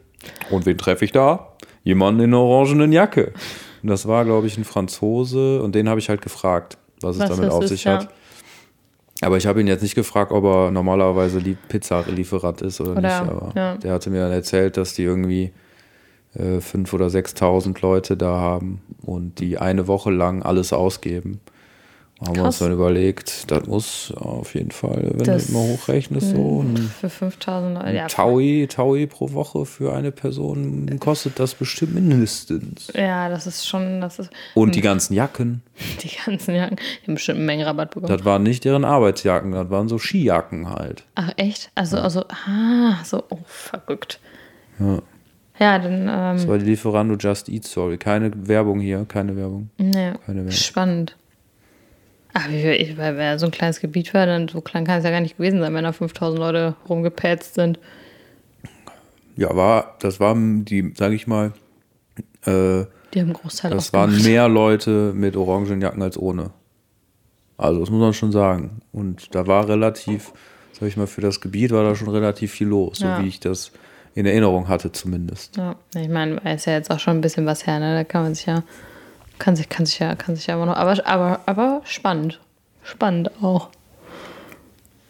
[0.50, 1.52] Und wen treffe ich da?
[1.84, 3.32] Jemanden in einer orangenen Jacke.
[3.82, 7.22] Und das war, glaube ich, ein Franzose und den habe ich halt gefragt, was es
[7.22, 8.00] Was damit das auf sich ja.
[9.20, 13.00] Aber ich habe ihn jetzt nicht gefragt, ob er normalerweise Lie- Pizza-Lieferant ist oder, Oder,
[13.00, 13.12] nicht.
[13.32, 13.76] Aber ja.
[13.76, 15.52] der hatte mir dann erzählt, dass die irgendwie
[16.34, 21.40] äh, 5.000 oder 6.000 Leute da haben und die eine Woche lang alles ausgeben.
[22.20, 22.66] Haben wir uns Krass.
[22.66, 27.08] dann überlegt, das muss auf jeden Fall, wenn Das- du mal hochrechnest, so ein Für
[27.08, 27.88] 5000 Euro.
[27.94, 32.88] Ja, Taui, Taui pro Woche für eine Person kostet das bestimmt mindestens.
[32.92, 34.00] ja, das ist schon.
[34.00, 35.62] Das ist, Und die ganzen Jacken,
[36.02, 36.76] die ganzen Jacken.
[36.76, 38.12] Die haben bestimmt einen Mengenrabatt bekommen.
[38.12, 41.04] das waren nicht deren Arbeitsjacken, das waren so Skijacken halt.
[41.14, 41.70] Ach, echt?
[41.76, 44.18] Also, also, ah, so, oh, verrückt.
[44.80, 44.98] Ja.
[45.60, 47.96] Ja, dann, ähm, Das war die Lieferando Just Eat Story.
[47.98, 49.70] Keine Werbung hier, keine Werbung.
[49.78, 50.50] nee, keine Werbung.
[50.50, 51.16] spannend.
[52.50, 55.20] Ich, weil wer so ein kleines Gebiet war, dann so klein kann es ja gar
[55.20, 57.78] nicht gewesen sein, wenn da 5000 Leute rumgepetzt sind.
[59.36, 61.52] Ja, war, das waren die, sag ich mal,
[62.44, 66.50] äh, Die haben einen Großteil das waren mehr Leute mit Orangenjacken als ohne.
[67.56, 68.82] Also, das muss man schon sagen.
[68.92, 70.32] Und da war relativ,
[70.72, 73.16] sag ich mal, für das Gebiet war da schon relativ viel los, Ja.
[73.16, 73.72] so wie ich das
[74.14, 75.56] in Erinnerung hatte zumindest.
[75.56, 77.94] Ja, ich meine, ist ja jetzt auch schon ein bisschen was her, ne?
[77.94, 78.62] Da kann man sich ja,
[79.38, 82.40] kann sich, kann sich ja, kann sich ja immer noch, aber, aber, aber spannend.
[82.82, 83.68] Spannend auch.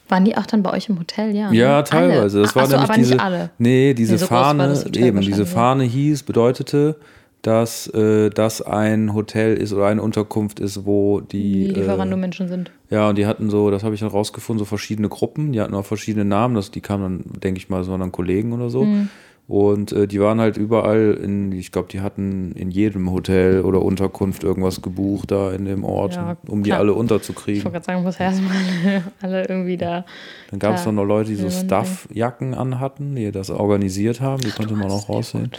[0.08, 1.34] Waren die auch dann bei euch im Hotel?
[1.34, 1.84] Ja, Ja, ne?
[1.84, 2.38] teilweise.
[2.38, 2.46] Alle.
[2.46, 3.50] Das war Ach so, nämlich aber diese, nicht alle.
[3.58, 5.46] Nee, diese Nee, so Fahne, eben, diese.
[5.46, 6.96] Fahne hieß, bedeutete,
[7.42, 11.68] dass äh, das ein Hotel ist oder eine Unterkunft ist, wo die.
[11.68, 12.70] Die äh, Lieferando-Menschen sind.
[12.90, 15.74] Ja, und die hatten so, das habe ich dann rausgefunden, so verschiedene Gruppen, die hatten
[15.74, 18.84] auch verschiedene Namen, das, die kamen dann, denke ich mal, waren dann Kollegen oder so.
[18.84, 19.10] Mhm.
[19.48, 23.80] Und äh, die waren halt überall in, ich glaube, die hatten in jedem Hotel oder
[23.80, 27.62] Unterkunft irgendwas gebucht da in dem Ort, Ja, um die alle Ich wollte unterzukriegen.
[27.72, 28.52] gerade sagen, muss erstmal
[29.22, 30.04] alle irgendwie da.
[30.50, 34.74] Dann gab es noch Leute, die so Stuff-Jacken anhatten, die das organisiert haben, die konnte
[34.74, 35.50] man auch raussehen.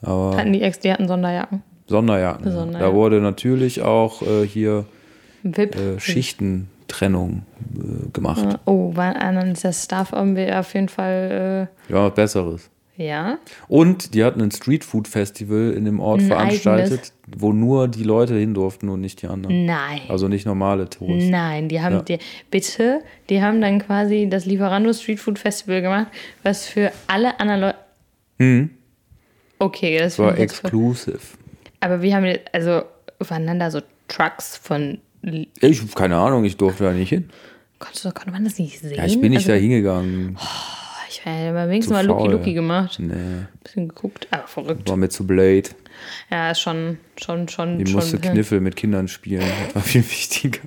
[0.00, 1.62] Aber Hatten die Ex, die hatten Sonderjacken.
[1.88, 2.46] Sonderjacken.
[2.46, 2.52] ja.
[2.52, 2.88] Sonderjacken.
[2.88, 4.86] Da wurde natürlich auch äh, hier
[5.44, 7.42] äh, Schichtentrennung
[7.74, 8.58] äh, gemacht.
[8.64, 12.70] Oh, war dann ist der Staff irgendwie auf jeden Fall, Ja, was Besseres.
[13.00, 13.38] Ja.
[13.68, 18.54] Und die hatten ein Streetfood-Festival in dem Ort Ein veranstaltet, wo nur die Leute hin
[18.54, 19.64] durften und nicht die anderen.
[19.64, 20.02] Nein.
[20.08, 21.30] Also nicht normale Touristen.
[21.30, 22.02] Nein, die haben Ja.
[22.02, 22.18] die,
[22.50, 26.08] bitte, die haben dann quasi das Lieferando Street Food Festival gemacht,
[26.42, 28.70] was für alle anderen Leute.
[29.58, 31.18] Okay, das war exclusive.
[31.80, 32.82] Aber wir haben jetzt, also
[33.18, 34.98] waren dann da so Trucks von.
[35.60, 37.28] Ich habe keine Ahnung, ich durfte da nicht hin.
[37.78, 38.94] Konntest du, konnte man das nicht sehen?
[38.94, 40.36] Ja, ich bin nicht also, da hingegangen.
[41.10, 42.28] Ich habe ja wenigstens Zu mal Lucky.
[42.28, 42.98] Lucky gemacht.
[43.00, 43.14] Nee,
[43.64, 44.88] Bisschen geguckt, aber verrückt.
[44.88, 45.70] war mir zu blade.
[46.30, 47.84] Ja, ist schon, schon, schon.
[47.84, 49.42] Schon musste Kniffel mit Kindern spielen.
[49.66, 50.60] Das war viel wichtiger.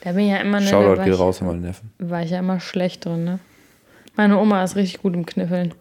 [0.00, 1.92] Da bin ich ja immer ne, Shoutout geht ich, raus an Neffen.
[1.98, 3.38] war ich ja immer schlecht drin, ne?
[4.16, 5.74] Meine Oma ist richtig gut im Kniffeln.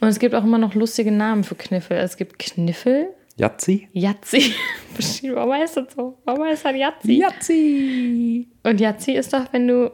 [0.00, 1.98] Und es gibt auch immer noch lustige Namen für Kniffel.
[1.98, 3.10] Es gibt Kniffel?
[3.36, 3.88] Yazzi.
[4.96, 6.18] Bestimmt, Warum heißt das so?
[6.24, 7.12] Warum heißt das Yazzi?
[7.18, 8.48] Jazzi!
[8.64, 9.92] Und Yazzi ist doch, wenn du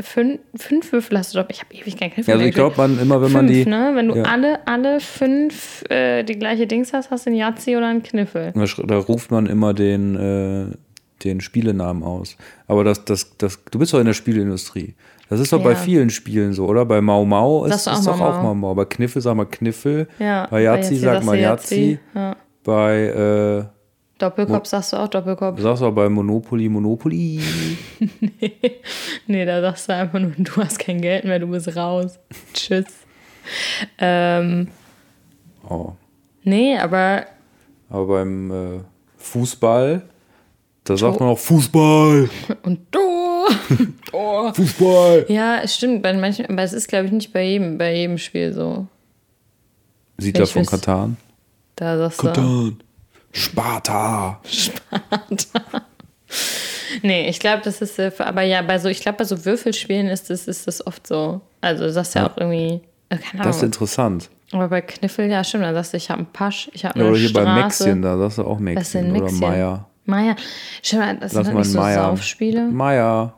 [0.00, 1.34] fünf, fünf Würfel hast.
[1.34, 3.46] Du doch, ich habe ewig kein Kniffel Ja, also ich glaube, man immer, wenn man
[3.48, 3.70] fünf, die.
[3.70, 3.92] ne?
[3.94, 4.22] Wenn du ja.
[4.24, 8.52] alle, alle fünf äh, die gleiche Dings hast, hast du ein Yazzi oder einen Kniffel.
[8.86, 10.76] Da ruft man immer den, äh,
[11.24, 12.36] den Spielenamen aus.
[12.66, 14.94] Aber das, das, das, du bist doch in der Spieleindustrie.
[15.28, 15.76] Das ist doch bei Ja.
[15.76, 16.84] vielen Spielen so, oder?
[16.84, 18.54] Bei Mau Mau ist, ist doch auch Mau?
[18.54, 18.74] Mau.
[18.74, 20.08] Bei Kniffel sag mal Kniffel.
[20.18, 22.00] Ja, bei Yazzi sag mal Yazzi.
[22.14, 22.36] Ja.
[22.64, 23.79] Bei, äh,
[24.20, 25.56] Doppelkopf sagst du auch Doppelkopf.
[25.56, 27.40] du sagst auch bei Monopoly Monopoly.
[29.26, 32.18] Nee, da sagst du einfach nur, du hast kein Geld mehr, du bist raus.
[32.52, 32.86] Tschüss.
[33.98, 34.68] Ähm,
[35.68, 35.92] Oh.
[36.42, 37.26] nee, aber
[37.88, 38.80] Aber beim äh,
[39.18, 40.02] Fußball,
[40.84, 42.28] da sagt man auch Fußball.
[42.62, 42.98] und du.
[44.12, 44.52] oh.
[44.52, 45.26] Fußball.
[45.28, 48.18] Ja, es stimmt, bei manchen, aber es ist, glaube ich, nicht bei jedem, bei jedem
[48.18, 48.86] Spiel so.
[50.18, 51.16] Siedler von Katan.
[51.76, 52.26] Da sagst du.
[52.26, 52.82] Katan.
[53.32, 54.40] Sparta.
[57.02, 60.08] Nee, ich glaube, das ist, äh, aber ja, bei so, ich glaube, bei so Würfelspielen
[60.08, 61.40] ist das, ist das oft so.
[61.60, 63.64] Also du sagst ja, auch irgendwie, äh, keine Das ist Ahnung.
[63.72, 64.30] interessant.
[64.52, 67.04] Aber bei Kniffel, ja, stimmt, dann sagst du, ich habe einen Pasch, ich habe Ja,
[67.04, 67.44] eine oder hier Straße.
[67.46, 69.30] bei Maxien, da sagst du auch sind oder?
[69.32, 69.86] Meier.
[70.04, 70.36] Meier.
[70.82, 71.94] Stimmt, das Lass sind nicht so Meier.
[72.02, 72.62] Saufspiele.
[72.64, 73.34] Meier.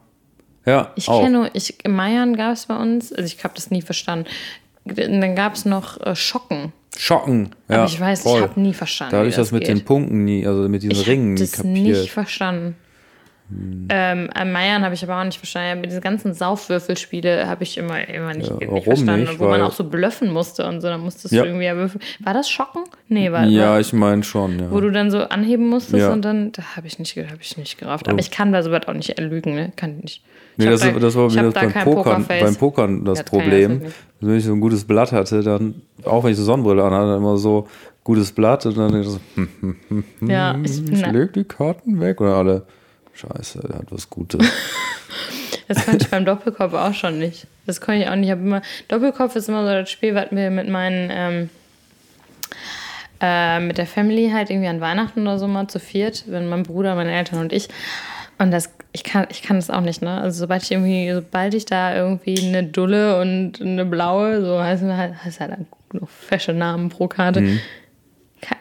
[0.64, 3.82] Ja, Ich kenne nur, ich, Meiern gab es bei uns, also ich habe das nie
[3.82, 4.26] verstanden.
[4.86, 6.72] Dann gab es noch äh, Schocken.
[6.96, 7.50] Schocken.
[7.68, 8.38] Ja, Aber ich weiß, voll.
[8.38, 9.10] ich habe nie verstanden.
[9.12, 9.68] Da habe wie ich das mit geht.
[9.68, 11.74] den Punkten nie, also mit diesen ich Ringen nie hab das kapiert.
[11.98, 12.76] nicht verstanden.
[13.88, 15.82] Ähm, an Meiern habe ich aber auch nicht verstanden.
[15.82, 19.22] Diese ganzen Saufwürfelspiele habe ich immer, immer nicht, Ja, nicht verstanden.
[19.24, 19.38] nicht?
[19.40, 20.88] wo man auch so blöffen musste und so.
[20.88, 21.42] Dann musstest Ja.
[21.42, 22.02] du irgendwie würfeln.
[22.20, 22.84] War das Schocken?
[23.08, 24.70] Nee, war, ja, war ich meine schon, ja.
[24.70, 28.08] wo du dann so anheben musstest und dann, da habe ich nicht, ich nicht gerafft.
[28.08, 29.72] Aber ich kann bei sowas auch nicht erlügen, ne?
[29.76, 30.22] Kann ich nicht.
[30.56, 32.56] Ich Nee, hab das, da- das war ich mir hab das da beim Pokern, beim
[32.56, 33.70] Pokern das Ja, Problem.
[33.80, 33.96] das nicht.
[34.20, 37.18] wenn ich so ein gutes Blatt hatte, dann, auch wenn ich so Sonnenbrille anhatte, dann
[37.18, 37.66] immer so
[38.04, 42.00] gutes Blatt und dann so, hm, hm, hm, hm, Ja, ich ich leg die Karten
[42.00, 42.66] weg und alle,
[43.22, 44.40] scheiße, der hat was Gutes.
[45.68, 47.46] Das konnte ich beim Doppelkopf auch schon nicht.
[47.66, 48.28] Das konnte ich auch nicht.
[48.28, 51.50] Ich immer, Doppelkopf ist immer so das Spiel, was wir mit meinen, ähm,
[53.20, 56.64] äh, mit der Family halt irgendwie an Weihnachten oder so mal zu viert, wenn mein
[56.64, 57.68] Bruder, meine Eltern und ich.
[58.38, 60.20] Und das, ich kann, ich kann das auch nicht, ne?
[60.20, 64.82] Also sobald ich irgendwie, sobald ich da irgendwie eine Dulle und eine blaue, so heißt
[64.82, 65.52] halt, heißt halt
[65.92, 67.40] noch fesche Namen pro Karte.
[67.40, 67.60] Kann-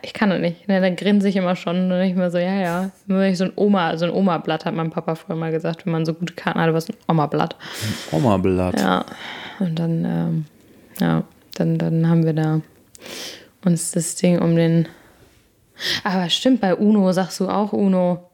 [0.03, 0.67] Ich kann das nicht.
[0.67, 1.91] Ne, dann grinse ich immer schon.
[1.91, 2.91] Und ich mir so, ja, ja.
[3.07, 5.91] Wenn ich so ein Oma, so ein Oma-Blatt hat mein Papa früher mal gesagt, wenn
[5.91, 7.55] man so gute Karten hatte, was ein Oma-Blatt.
[8.11, 8.79] Oma-Blatt.
[8.79, 9.05] Ja.
[9.59, 10.45] Und dann, ähm,
[10.99, 11.23] ja,
[11.55, 12.61] dann, dann haben wir da
[13.65, 14.87] uns das Ding um den.
[16.03, 18.29] Aber stimmt, bei Uno sagst du auch Uno.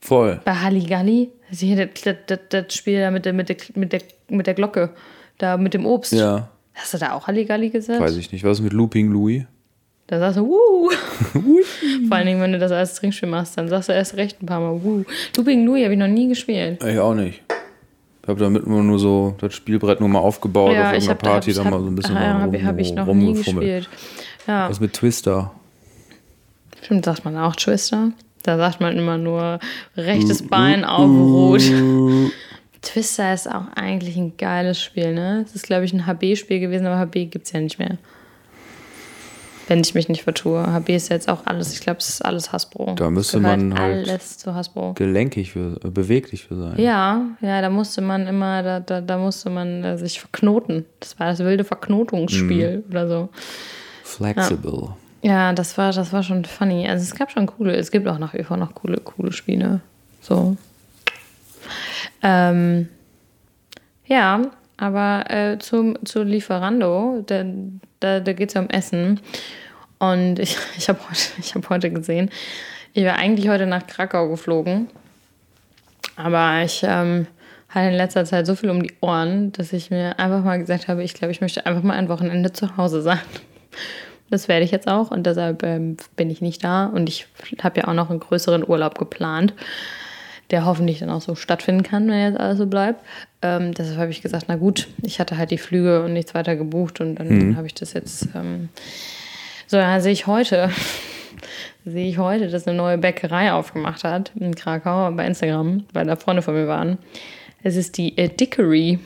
[0.00, 0.40] Voll.
[0.44, 3.92] Bei Halligalli, also hier das, das, das, das Spiel da mit der, mit, der, mit,
[3.92, 4.90] der, mit der Glocke,
[5.38, 6.12] da mit dem Obst.
[6.12, 8.00] Ja, Hast du da auch Halligalli gesagt?
[8.00, 8.44] weiß ich nicht.
[8.44, 9.44] Was ist mit Looping Louis?
[10.08, 10.90] Da sagst du, wuh.
[12.08, 14.46] Vor allen Dingen, wenn du das als Trinkspiel machst, dann sagst du erst recht ein
[14.46, 15.04] paar Mal, wuh.
[15.36, 16.82] Looping Louis habe ich noch nie gespielt.
[16.82, 17.42] Ich auch nicht.
[18.22, 21.22] Ich habe damit immer nur so das Spielbrett nur mal aufgebaut auf ich irgendeiner hab,
[21.22, 23.88] Party, hab, dann mal so ein bisschen ah, rum, hab ich noch nie gespielt.
[24.46, 25.52] Ja, Was mit Twister?
[26.82, 28.12] stimmt, sagt man auch Twister.
[28.42, 29.58] Da sagt man immer nur
[29.94, 31.62] rechtes Bein aufruht.
[32.82, 35.44] Twister ist auch eigentlich ein geiles Spiel, ne?
[35.44, 37.98] Es ist, glaube ich, ein HB-Spiel gewesen, aber HB gibt es ja nicht mehr.
[39.68, 40.66] Wenn ich mich nicht vertue.
[40.66, 42.94] HB ist jetzt auch alles, ich glaube, es ist alles Hasbro.
[42.96, 44.94] Da müsste man halt- alles zu Hasbro.
[44.94, 46.78] Gelenkig für, äh, beweglich für sein.
[46.80, 50.86] Ja, ja, da musste man immer, da, da, da musste man äh, sich verknoten.
[51.00, 52.90] Das war das wilde Verknotungsspiel Mhm.
[52.90, 53.28] oder so.
[54.04, 54.88] Flexible.
[55.22, 56.88] Ja, das war, das war schon funny.
[56.88, 59.80] Also es gab schon coole, es gibt auch nach wie vor noch coole, coole Spiele.
[60.22, 60.56] So.
[62.22, 62.88] Ähm,
[64.06, 64.40] ja,
[64.78, 67.44] aber äh, zum, zu Lieferando, da,
[68.00, 69.20] da, da geht es ja um Essen.
[69.98, 72.30] Und ich, ich habe heute, hab heute gesehen,
[72.94, 74.88] ich war eigentlich heute nach Krakau geflogen.
[76.16, 77.26] Aber ich ähm,
[77.68, 80.88] hatte in letzter Zeit so viel um die Ohren, dass ich mir einfach mal gesagt
[80.88, 83.20] habe, ich glaube, ich möchte einfach mal ein Wochenende zu Hause sein.
[84.30, 86.84] Das werde ich jetzt auch und deshalb ähm, bin ich nicht da.
[86.84, 87.26] Und ich
[87.62, 89.54] habe ja auch noch einen größeren Urlaub geplant,
[90.50, 93.04] der hoffentlich dann auch so stattfinden kann, wenn jetzt alles so bleibt.
[93.42, 96.56] Ähm, deshalb habe ich gesagt, na gut, ich hatte halt die Flüge und nichts weiter
[96.56, 98.28] gebucht und dann habe ich das jetzt.
[98.34, 98.68] Ähm,
[99.66, 100.70] so, dann sehe ich heute,
[101.84, 106.16] sehe ich heute, dass eine neue Bäckerei aufgemacht hat in Krakau bei Instagram, weil da
[106.16, 106.98] Freunde von mir waren.
[107.62, 108.98] Es ist die äh, Dickery.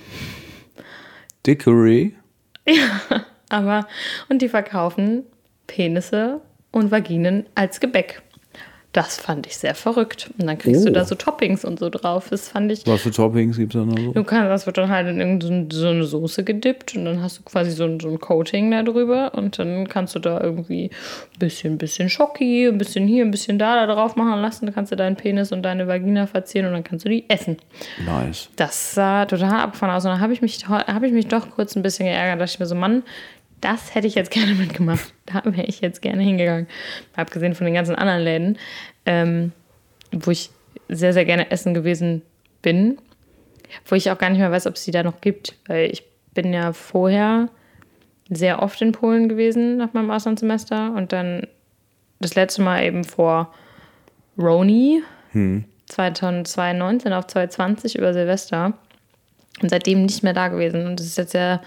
[1.45, 2.15] Dickory.
[3.49, 3.87] Aber,
[4.29, 5.25] und die verkaufen
[5.67, 8.23] Penisse und Vaginen als Gebäck.
[8.95, 10.31] Das fand ich sehr verrückt.
[10.39, 10.93] Und dann kriegst du Oh.
[10.93, 12.27] da so Toppings und so drauf.
[12.29, 12.87] Das fand ich.
[12.87, 14.13] Was für Toppings gibt es da noch so?
[14.13, 17.39] Du kannst, das wird dann halt in irgendeine so eine Soße gedippt und dann hast
[17.39, 20.91] du quasi so ein, so ein Coating da drüber und dann kannst du da irgendwie
[21.35, 24.67] ein bisschen, bisschen Schoki, ein bisschen hier, ein bisschen da, da drauf machen lassen.
[24.67, 27.57] Dann kannst du deinen Penis und deine Vagina verzieren und dann kannst du die essen.
[28.05, 28.51] Nice.
[28.57, 30.05] Das sah total abgefahren aus.
[30.05, 32.35] Und dann habe ich, mich, hab ich mich doch kurz ein bisschen geärgert.
[32.35, 33.05] Da dachte ich mir so, Mann,
[33.63, 35.15] das hätte ich jetzt gerne mitgemacht.
[35.25, 36.67] Da wäre ich jetzt gerne hingegangen.
[37.17, 38.59] Abgesehen von den ganzen anderen Läden,
[39.07, 39.53] ähm,
[40.11, 40.51] wo ich
[40.89, 42.21] sehr, sehr gerne essen gewesen
[42.61, 42.99] bin.
[43.87, 45.57] Wo ich auch gar nicht mehr weiß, ob es die da noch gibt.
[45.67, 47.49] Weil ich bin ja vorher
[48.29, 50.93] sehr oft in Polen gewesen nach meinem Auslandssemester.
[50.95, 51.47] Und dann
[52.21, 53.55] das letzte Mal eben vor
[54.39, 55.03] Roni,
[55.87, 58.75] 2019 auf 2020 über Silvester.
[59.61, 60.87] Und seitdem nicht mehr da gewesen.
[60.87, 61.63] Und das ist jetzt ja,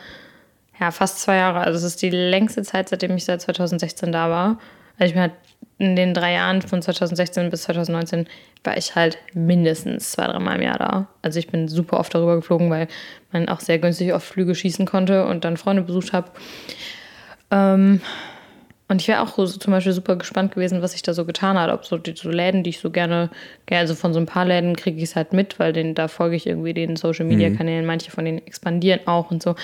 [0.80, 1.60] ja fast zwei Jahre.
[1.60, 4.60] Also es ist die längste Zeit, seitdem ich seit 2016 da war.
[4.98, 5.34] Also ich bin halt
[5.78, 8.28] in den drei Jahren von 2016 bis 2019
[8.64, 11.08] war ich halt mindestens zwei, dreimal im Jahr da.
[11.22, 12.88] Also ich bin super oft darüber geflogen, weil
[13.32, 16.32] man auch sehr günstig auf Flüge schießen konnte und dann Freunde besucht habe.
[17.52, 18.00] Ähm,
[18.88, 21.58] und ich wäre auch so, zum Beispiel super gespannt gewesen, was sich da so getan
[21.58, 21.72] hat.
[21.72, 23.32] Ob so die so Läden, die ich so gerne,
[23.66, 26.08] gerne also von so ein paar Läden kriege ich es halt mit, weil den, da
[26.08, 27.88] folge ich irgendwie den Social Media Kanälen.
[27.88, 29.56] Manche von denen expandieren auch und so.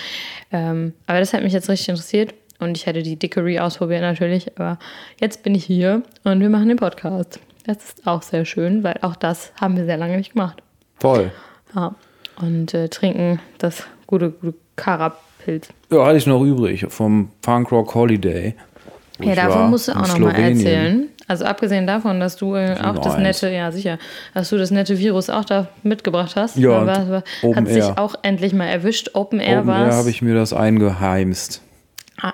[0.51, 2.33] Ähm, aber das hat mich jetzt richtig interessiert.
[2.59, 4.57] Und ich hätte die Dickery ausprobiert natürlich.
[4.57, 4.79] Aber
[5.19, 7.39] jetzt bin ich hier und wir machen den Podcast.
[7.65, 10.63] Das ist auch sehr schön, weil auch das haben wir sehr lange nicht gemacht.
[10.99, 11.31] Voll.
[11.75, 11.95] Ja.
[12.41, 15.69] und äh, trinken das gute, gute Karapilz.
[15.91, 18.55] Ja, hatte ich noch übrig vom Punkrock Holiday.
[19.29, 20.57] Ja, davon war musst du auch noch mal Slowenien.
[20.57, 21.07] erzählen.
[21.27, 23.97] Also abgesehen davon, dass du äh, auch das nette, ja sicher,
[24.33, 26.57] dass du das nette Virus auch da mitgebracht hast.
[26.57, 27.97] Ja, war, Open hat sich Air.
[27.97, 29.11] auch endlich mal erwischt.
[29.13, 31.61] Open Air Open war Air habe ich mir das eingeheimst.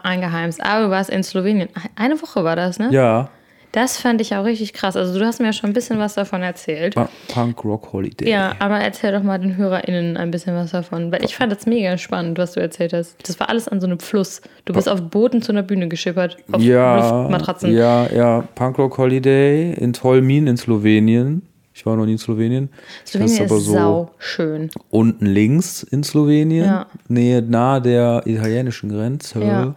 [0.04, 0.64] eingeheimst.
[0.64, 1.70] Aber du warst in Slowenien.
[1.96, 2.90] Eine Woche war das, ne?
[2.92, 3.30] Ja,
[3.78, 4.96] Das fand ich auch richtig krass.
[4.96, 6.96] Also du hast mir ja schon ein bisschen was davon erzählt.
[6.98, 8.28] Pu- Punkrock Holiday.
[8.28, 11.12] Ja, aber erzähl doch mal den HörerInnen ein bisschen was davon.
[11.12, 13.16] Weil ich fand das mega spannend, was du erzählt hast.
[13.28, 14.42] Das war alles an so einem Fluss.
[14.66, 16.38] Du bist auf Booten zu einer Bühne geschippert.
[16.52, 17.72] Auf ja, Luftmatratzen.
[17.72, 18.42] ja, ja.
[18.56, 21.44] Punkrock Holiday in Tolmin in Slowenien.
[21.76, 22.70] Ich war noch nie in Slowenien.
[23.06, 24.72] Slowenien ist aber so sau schön.
[24.90, 26.88] unten links in Slowenien, Ja.
[27.10, 29.40] Nähe nahe der italienischen Grenze.
[29.44, 29.76] Ja.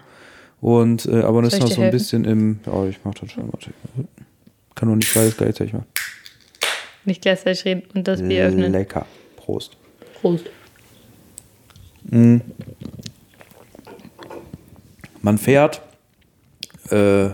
[0.60, 2.60] Und äh, aber das ist noch so ein bisschen im.
[2.66, 3.50] Oh, ich mach das schon.
[3.52, 3.70] Warte.
[4.74, 5.86] Kann doch nicht beides gleichzeitig machen.
[7.04, 8.72] Nicht gleichzeitig reden und das Bier öffnen.
[8.72, 9.06] Lecker.
[9.36, 9.76] Prost.
[10.20, 10.44] Prost.
[15.22, 15.82] Man fährt,
[16.90, 17.30] äh,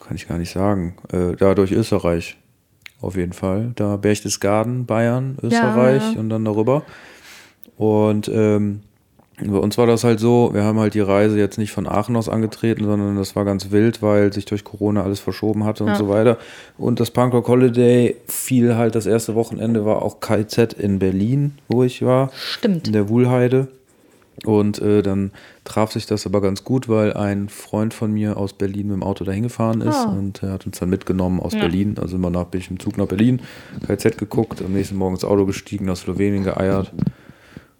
[0.00, 2.36] kann ich gar nicht sagen, äh, da durch Österreich
[3.00, 3.72] auf jeden Fall.
[3.76, 6.18] Da Berchtesgaden, Bayern, Österreich ja.
[6.18, 6.84] und dann darüber.
[7.76, 8.82] Und ähm,
[9.38, 12.14] bei uns war das halt so, wir haben halt die Reise jetzt nicht von Aachen
[12.16, 15.90] aus angetreten, sondern das war ganz wild, weil sich durch Corona alles verschoben hatte und
[15.90, 15.96] Ja.
[15.96, 16.38] so weiter.
[16.78, 21.82] Und das Punkrock Holiday fiel halt das erste Wochenende, war auch KZ in Berlin, wo
[21.82, 22.86] ich war Stimmt.
[22.86, 23.68] in der Wuhlheide.
[24.44, 25.30] Und äh, dann
[25.64, 29.02] traf sich das aber ganz gut, weil ein Freund von mir aus Berlin mit dem
[29.04, 30.10] Auto dahin gefahren ist Ah.
[30.10, 31.60] und er hat uns dann mitgenommen aus Ja.
[31.60, 31.96] Berlin.
[32.00, 33.40] Also immer nach, bin ich im Zug nach Berlin,
[33.86, 36.92] KZ geguckt, am nächsten Morgen ins Auto gestiegen, nach Slowenien geeiert.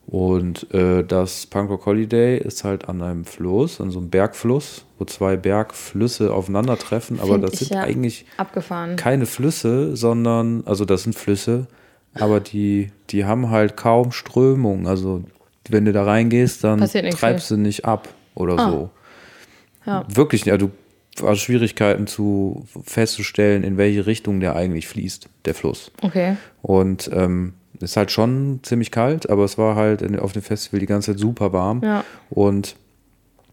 [0.06, 5.04] Und äh, das Punkrock Holiday ist halt an einem Fluss, an so einem Bergfluss, wo
[5.06, 7.18] zwei Bergflüsse aufeinandertreffen.
[7.20, 8.96] Aber Find das ich sind ja eigentlich Abgefahren.
[8.96, 11.66] keine Flüsse, sondern, also das sind Flüsse,
[12.14, 14.86] aber die, die haben halt kaum Strömung.
[14.86, 15.24] Also
[15.70, 18.70] wenn du da reingehst, dann treibst du nicht ab oder Ah.
[18.70, 18.90] so.
[19.86, 20.04] Ja.
[20.14, 20.70] Wirklich, du
[21.22, 25.90] hast Schwierigkeiten zu festzustellen, in welche Richtung der eigentlich fließt, der Fluss.
[26.02, 26.36] Okay.
[26.62, 30.86] Und ähm, ist halt schon ziemlich kalt, aber es war halt auf dem Festival die
[30.86, 31.80] ganze Zeit super warm.
[31.82, 32.04] Ja.
[32.30, 32.76] Und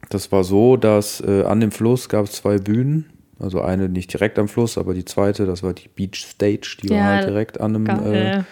[0.10, 3.10] das war so, dass äh, an dem Fluss gab es zwei Bühnen.
[3.40, 6.90] Also eine nicht direkt am Fluss, aber die zweite, das war die Beach Stage, die
[6.92, 8.44] war Ja, halt direkt an einem, äh, an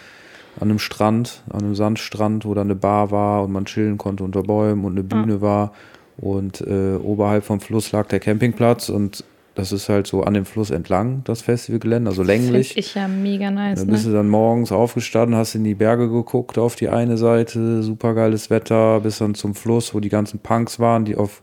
[0.60, 4.42] einem Strand, an einem Sandstrand, wo da eine Bar war und man chillen konnte unter
[4.42, 5.72] Bäumen und eine Bühne war.
[6.16, 10.44] Und äh, oberhalb vom Fluss lag der Campingplatz und das ist halt so an dem
[10.44, 12.74] Fluss entlang, das Festivalgelände, also länglich.
[12.74, 13.80] Find ich ja mega nice.
[13.80, 14.12] Da bist Ne?
[14.12, 18.48] du dann morgens aufgestanden, hast in die Berge geguckt auf die eine Seite, super geiles
[18.50, 21.42] Wetter, bis dann zum Fluss, wo die ganzen Punks waren, die auf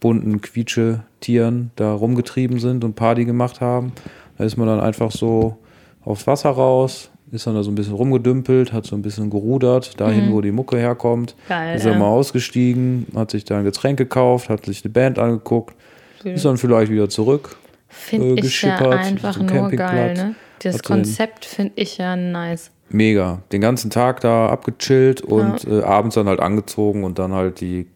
[0.00, 3.92] bunten Quietschetieren da rumgetrieben sind und Party gemacht haben.
[4.36, 5.56] Da ist man dann einfach so
[6.04, 10.00] aufs Wasser raus, ist dann da so ein bisschen rumgedümpelt, hat so ein bisschen gerudert,
[10.00, 11.34] dahin, wo die Mucke herkommt.
[11.36, 11.48] Mhm.
[11.48, 11.98] Geil, ist dann ja.
[11.98, 15.74] mal ausgestiegen, hat sich da ein Getränk gekauft, hat sich die Band angeguckt,
[16.24, 17.56] ist dann vielleicht wieder zurück.
[17.88, 20.14] Finde äh, ich ja einfach zum nur geil.
[20.14, 20.34] Ne?
[20.62, 22.70] Das so Konzept finde ich ja nice.
[22.90, 23.42] Mega.
[23.52, 27.86] Den ganzen Tag da abgechillt und äh, abends dann halt angezogen und dann halt die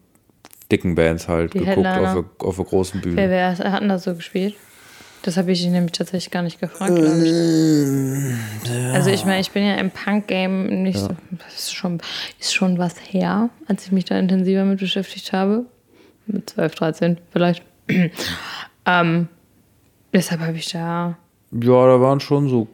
[0.71, 3.17] dicken Bands halt Die geguckt auf der, auf der großen Bühne.
[3.17, 4.55] Wer, wer hat denn das so gespielt?
[5.23, 6.93] Das habe ich nämlich tatsächlich gar nicht gefragt.
[6.93, 8.93] glaub ich.
[8.93, 12.01] Also ich meine, ich bin ja im Punk-Game nicht so, das ist schon,
[12.39, 15.65] ist schon was her, als ich mich da intensiver mit beschäftigt habe.
[16.25, 17.63] Mit 12, 13 vielleicht.
[18.85, 19.27] ähm,
[20.13, 21.17] deshalb habe ich da,
[21.51, 22.67] Ja, da waren schon so,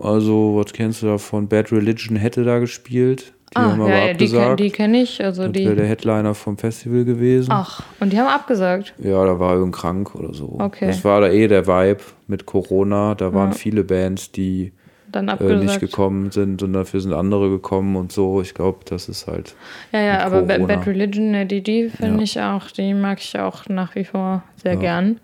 [0.00, 3.32] also was kennst du da von Bad Religion hätte da gespielt.
[3.56, 4.60] Die haben aber Ah, ja, ja, abgesagt.
[4.60, 5.22] die kenne ich.
[5.24, 7.50] Also das wäre der Headliner vom Festival gewesen.
[7.52, 8.92] ach, und die haben abgesagt.
[8.98, 10.56] Ja, da war irgend krank oder so.
[10.58, 10.88] Okay.
[10.88, 13.14] Das war da eh der Vibe mit Corona.
[13.14, 14.72] Da waren viele Bands, die
[15.16, 15.62] Dann äh, abgesagt.
[15.64, 18.42] nicht gekommen sind und dafür sind andere gekommen und so.
[18.42, 19.54] Ich glaube, das ist halt.
[19.92, 20.66] Ja, ja, aber Corona.
[20.66, 22.22] Bad Religion, ne, die, die finde Ja.
[22.22, 25.18] ich auch, die mag ich auch nach wie vor sehr gern.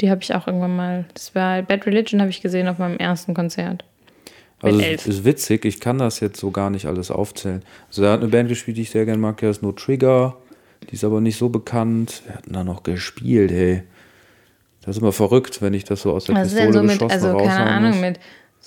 [0.00, 2.98] Die habe ich auch irgendwann mal, das war, Bad Religion habe ich gesehen auf meinem
[2.98, 3.84] ersten Konzert.
[4.62, 7.62] Also es ist witzig, ich kann das jetzt so gar nicht alles aufzählen.
[7.88, 10.36] Also da hat eine Band gespielt, die ich sehr gerne mag, die heißt No Trigger.
[10.90, 12.22] Die ist aber nicht so bekannt.
[12.26, 13.82] Wir hatten da noch gespielt, ey.
[14.82, 16.90] Das ist immer verrückt, wenn ich das so aus der ist Pistole denn so mit,
[16.92, 18.00] geschossen also keine Ahnung, muss.
[18.00, 18.20] mit,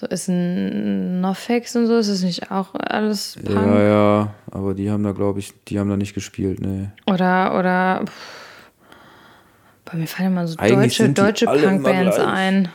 [0.03, 3.55] so ist ein Nofex und so, ist es nicht auch alles Punk?
[3.55, 6.89] Ja, ja, aber die haben da, glaube ich, die haben da nicht gespielt, nee.
[7.09, 8.69] Oder, oder, pff,
[9.85, 12.69] bei mir fallen immer so Eigentlich deutsche, die deutsche Punkbands ein.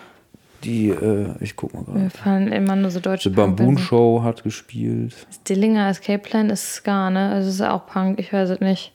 [0.65, 1.99] Die, äh, ich guck mal gerade.
[1.99, 3.79] Mir fallen immer nur so deutsche The Bamboon.
[3.79, 5.15] Show hat gespielt.
[5.49, 7.31] Dillinger Escape Plan ist Ska, ne?
[7.31, 8.93] Also es ist auch Punk, ich weiß es nicht.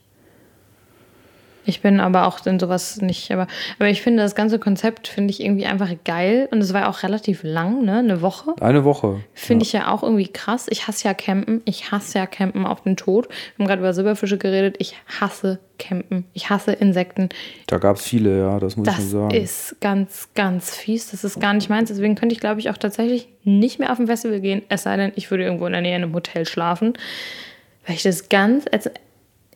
[1.66, 3.46] Ich bin aber auch in sowas nicht, aber,
[3.78, 7.02] aber ich finde das ganze Konzept finde ich irgendwie einfach geil und es war auch
[7.02, 8.54] relativ lang, ne, eine Woche.
[8.60, 9.20] Eine Woche.
[9.32, 10.66] Finde ich ja auch irgendwie krass.
[10.68, 11.62] Ich hasse ja Campen.
[11.64, 13.28] Ich hasse ja Campen auf den Tod.
[13.28, 14.76] Wir haben gerade über Silberfische geredet.
[14.78, 16.24] Ich hasse Campen.
[16.34, 17.28] Ich hasse Insekten.
[17.66, 19.34] Da gab es viele, ja, das muss ich Das schon sagen.
[19.34, 21.10] ist ganz, ganz fies.
[21.10, 21.88] Das ist gar nicht meins.
[21.88, 24.62] Deswegen könnte ich, glaube ich, auch tatsächlich nicht mehr auf ein Festival gehen.
[24.68, 26.94] Es sei denn, ich würde irgendwo in der Nähe in einem Hotel schlafen.
[27.86, 28.66] Weil ich das ganz.
[28.70, 28.90] Also,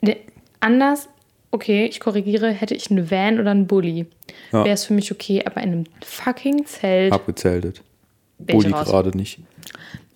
[0.01, 0.17] ne,
[0.61, 1.09] anders,
[1.51, 4.07] okay, ich korrigiere, hätte ich einen Van oder einen Bulli.
[4.53, 4.65] Ja.
[4.65, 5.43] Wäre es für mich okay.
[5.45, 7.83] Aber in einem fucking Zelt Abgezeltet.
[8.39, 9.41] bin Bulli gerade nicht.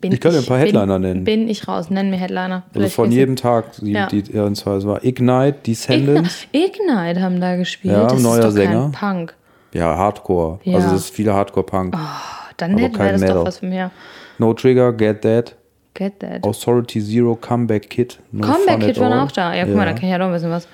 [0.01, 1.23] Bin Ich kann dir ein paar bin- Headliner nennen.
[1.25, 1.88] Bin ich raus.
[1.88, 2.64] Nenn mir Headliner.
[2.75, 4.07] Also von jedem Tag, die, Ja.
[4.09, 7.95] die ja, es war Ignite, Descendants, Ignite, Ignite haben da gespielt.
[7.95, 8.90] Ja, das neuer Sänger.
[8.99, 9.35] Punk.
[9.73, 10.59] ja, Hardcore.
[10.64, 10.77] Ja.
[10.79, 11.97] Also das ist viele Hardcore-Punk.
[12.57, 13.37] Dann Aber hätte das Metal.
[13.37, 13.81] doch was für mich.
[14.38, 15.55] No Trigger, Get That,
[15.95, 16.45] Get that.
[16.45, 18.18] Authority Zero, Comeback Kid.
[18.33, 19.55] No Comeback Kid waren auch da.
[19.55, 20.66] Ja, guck mal, da kann ich ja doch ein bisschen was.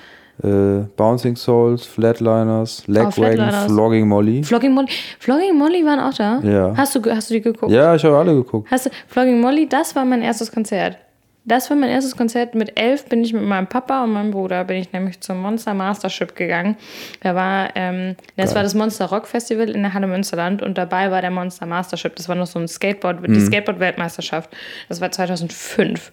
[0.43, 3.65] Äh, Bouncing Souls, Flatliners, Legwagon, Flatliners.
[3.67, 4.45] Flogging Molly.
[4.45, 4.89] Flogging Molly.
[5.19, 6.41] Flogging Molly waren auch da.
[6.41, 6.75] Ja.
[6.77, 7.73] Hast du, hast du die geguckt?
[7.73, 8.71] Ja, ich habe alle geguckt.
[8.71, 10.99] Hast du, Flogging Molly, das war mein erstes Konzert.
[11.49, 12.55] Das war mein erstes Konzert.
[12.55, 15.73] Mit elf bin ich mit meinem Papa und meinem Bruder, bin ich nämlich zum Monster
[15.73, 16.77] Mastership gegangen.
[17.21, 21.11] Da war, ähm, das war das Monster Rock Festival in der Halle Münsterland und dabei
[21.11, 22.15] war der Monster Mastership.
[22.17, 24.55] Das war noch so ein Skateboard, die Skateboard-Weltmeisterschaft.
[24.91, 26.13] Das war 2005.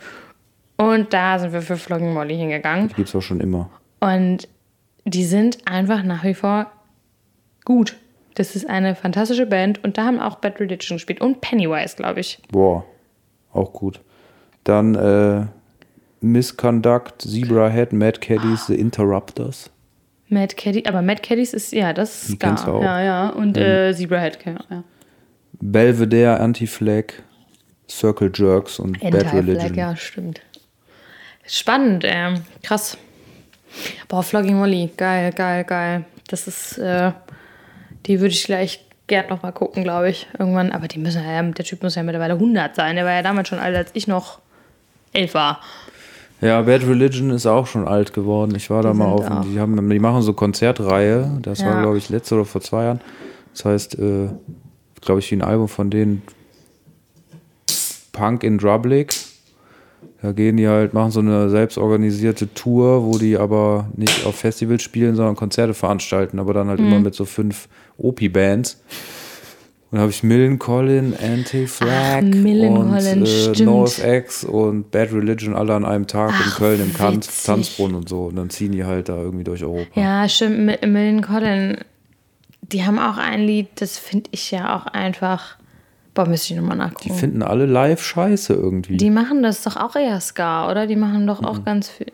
[0.77, 2.89] Und da sind wir für Flogging Molly hingegangen.
[2.95, 3.69] Gibt's auch schon immer.
[3.99, 4.47] Und
[5.05, 6.71] die sind einfach nach wie vor
[7.63, 7.95] gut.
[8.35, 12.19] Das ist eine fantastische Band und da haben auch Bad Religion gespielt und Pennywise, glaube
[12.19, 12.39] ich.
[12.51, 12.85] Boah,
[13.53, 14.01] auch gut.
[14.65, 15.45] Dann äh,
[16.19, 19.69] Misconduct, Zebra Head, Mad Caddies, The Interrupters.
[20.27, 22.55] Mad Caddy, aber Mad Caddies ist, ja, das ist Ska.
[22.67, 22.81] auch.
[22.81, 23.29] Ja, ja.
[23.29, 24.57] Und äh, Zebrahead, ja.
[24.69, 24.83] ja.
[25.61, 27.13] Belvedere, Anti-Flag,
[27.89, 29.75] Circle Jerks und Bad Anti-Flag, Religion.
[29.75, 30.41] ja, stimmt.
[31.45, 32.97] Spannend, ähm, krass.
[34.07, 36.05] Boah, Flogging Molly, geil, geil, geil.
[36.27, 37.11] Das ist, äh,
[38.05, 40.71] die würde ich gleich gern noch mal gucken, glaube ich, irgendwann.
[40.71, 42.95] Aber die müssen ja, der Typ muss ja mittlerweile 100 sein.
[42.95, 44.39] Der war ja damals schon alt, als ich noch
[45.13, 45.61] elf war.
[46.41, 48.53] Ja, Bad Religion ist auch schon alt geworden.
[48.55, 51.39] Ich war da Die mal sind auf, auch- die, haben, die machen so Konzertreihe.
[51.41, 51.81] Das war, Ja.
[51.81, 53.01] glaube ich, letzte oder vor zwei Jahren.
[53.53, 54.29] Das heißt, äh,
[55.01, 56.23] glaube ich, wie ein Album von denen
[58.11, 59.13] Punk in Drublic.
[60.21, 64.81] Da gehen die halt, machen so eine selbstorganisierte Tour, wo die aber nicht auf Festivals
[64.81, 66.87] spielen, sondern Konzerte veranstalten, aber dann halt Mhm.
[66.87, 68.81] immer mit so fünf OP-Bands.
[69.91, 73.59] Und da habe ich Millencolin, Anti-Flag Ach, Millencolin, und äh, stimmt.
[73.69, 77.43] NoFX und Bad Religion alle an einem Tag in Ach, Köln im Tanz.
[77.43, 78.25] Tanzbrunnen und so.
[78.25, 79.99] Und dann ziehen die halt da irgendwie durch Europa.
[79.99, 80.59] Ja, stimmt.
[80.59, 81.77] Mi- Millen Collin,
[82.63, 85.57] die haben auch ein Lied, das finde ich ja auch einfach.
[86.15, 87.13] Boah, müsste ich nochmal Die nachgucken.
[87.13, 88.97] finden alle live scheiße irgendwie.
[88.97, 90.87] Die machen das doch auch eher Ska, oder?
[90.87, 91.45] Die machen doch Mhm.
[91.47, 92.11] auch ganz viel.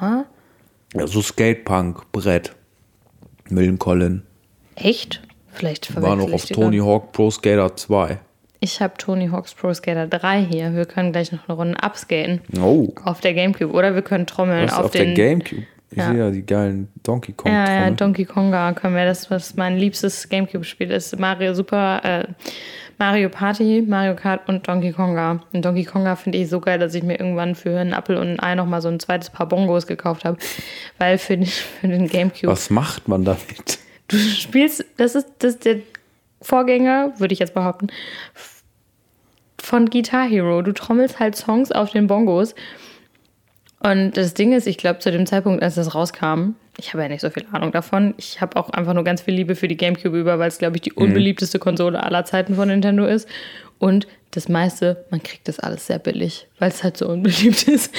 [0.00, 0.24] Ja.
[0.94, 2.52] ja, so Skatepunk, Brett.
[3.48, 4.22] Millencolin.
[4.74, 5.22] Echt?
[5.50, 6.78] Vielleicht War verwechsel noch auf die Tony.
[6.78, 8.18] Hawk Pro Skater 2.
[8.60, 10.74] Ich habe Tony Hawk's Pro Skater 3 hier.
[10.74, 12.40] Wir können gleich noch eine Runde abskaten.
[12.60, 13.72] Oh, Auf der Gamecube.
[13.72, 15.14] Oder wir können trommeln auf, auf, den.
[15.14, 15.64] der Gamecube?
[15.90, 16.08] Ich Ja.
[16.08, 17.90] sehe ja die geilen Donkey Kong Ja, ja.
[17.90, 19.04] Donkey Konga können wir.
[19.04, 21.18] Das, was mein liebstes Gamecube-Spiel ist.
[21.18, 22.24] Mario Super, äh,
[23.02, 25.40] Mario Party, Mario Kart und Donkey Konga.
[25.52, 28.28] Und Donkey Konga finde ich so geil, dass ich mir irgendwann für einen Apfel und
[28.28, 30.38] ein Ei nochmal so ein zweites Paar Bongos gekauft habe.
[30.98, 31.46] Weil für den,
[31.80, 32.46] für den Gamecube.
[32.46, 33.80] Was macht man damit?
[34.06, 35.80] Du spielst, das ist, das ist der
[36.42, 37.88] Vorgänger, würde ich jetzt behaupten,
[39.60, 40.62] von Guitar Hero.
[40.62, 42.54] Du trommelst halt Songs auf den Bongos.
[43.82, 47.08] Und das Ding ist, ich glaube, zu dem Zeitpunkt, als das rauskam, ich habe ja
[47.08, 48.14] nicht so viel Ahnung davon.
[48.16, 50.76] Ich habe auch einfach nur ganz viel Liebe für die Gamecube über, weil es, glaube
[50.76, 53.28] ich, die unbeliebteste Konsole aller Zeiten von Nintendo ist.
[53.78, 57.92] Und das meiste, man kriegt das alles sehr billig, weil es halt so unbeliebt ist.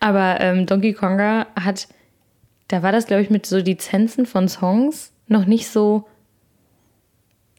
[0.00, 1.88] Aber ähm, Donkey Konga hat,
[2.68, 6.06] da war das, glaube ich, mit so Lizenzen von Songs noch nicht so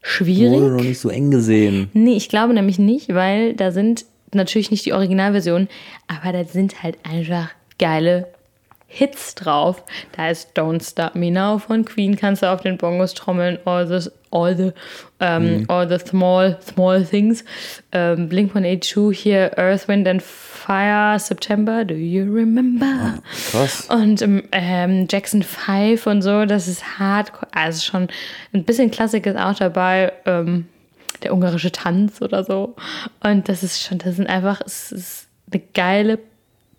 [0.02, 0.60] schwierig.
[0.60, 1.90] Wurde noch nicht so eng gesehen.
[1.94, 5.70] Nee, ich glaube nämlich nicht, weil da sind natürlich nicht die Originalversionen,
[6.08, 7.50] aber da sind halt einfach
[7.82, 8.28] geile
[8.94, 9.84] Hits drauf.
[10.17, 13.88] Da ist Don't Stop Me Now von Queen, kannst du auf den Bongos trommeln, All
[13.88, 14.72] the, all the,
[15.22, 17.46] ähm, all the small, small things.
[17.94, 23.20] Ähm, Blink-182 hier, Earth, Wind and Fire, September, do you remember?
[23.51, 23.88] Krass.
[23.89, 27.47] Und ähm, ähm, Jackson 5 und so, das ist hardcore.
[27.53, 28.10] Also schon
[28.53, 30.12] ein bisschen Klassik ist auch dabei.
[30.26, 30.68] Ähm,
[31.24, 32.76] der ungarische Tanz oder so.
[33.24, 36.20] Und das ist schon, das sind einfach, es ist eine geile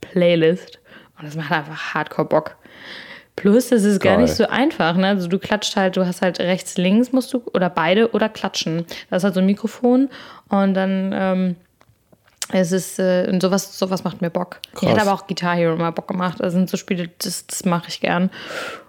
[0.00, 0.81] Playlist.
[1.22, 2.56] Und das macht einfach hardcore Bock.
[3.36, 4.24] Plus, das ist gar Geil.
[4.24, 4.94] nicht so einfach.
[4.96, 5.06] Ne?
[5.06, 8.84] Also du klatscht halt, du hast halt rechts, links musst du, oder beide, oder klatschen.
[9.08, 10.10] Das ist halt so ein Mikrofon
[10.50, 11.56] und dann ähm,
[12.50, 14.58] es ist, äh, und sowas, sowas macht mir Bock.
[14.74, 14.90] Krass.
[14.90, 16.40] hat aber auch Guitar Hero mal Bock gemacht.
[16.40, 18.30] Das sind so Spiele, das, das mache ich gern.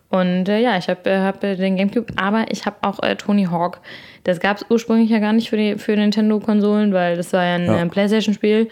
[0.10, 3.16] Und äh, ja, ich habe äh, hab äh, den Gamecube, aber ich habe auch äh,
[3.16, 3.80] Tony Hawk.
[4.26, 7.56] Das gab es ursprünglich ja gar nicht für, die, für Nintendo-Konsolen, weil das war ja
[7.56, 7.82] ein Ja.
[7.82, 8.68] äh, Playstation-Spiel.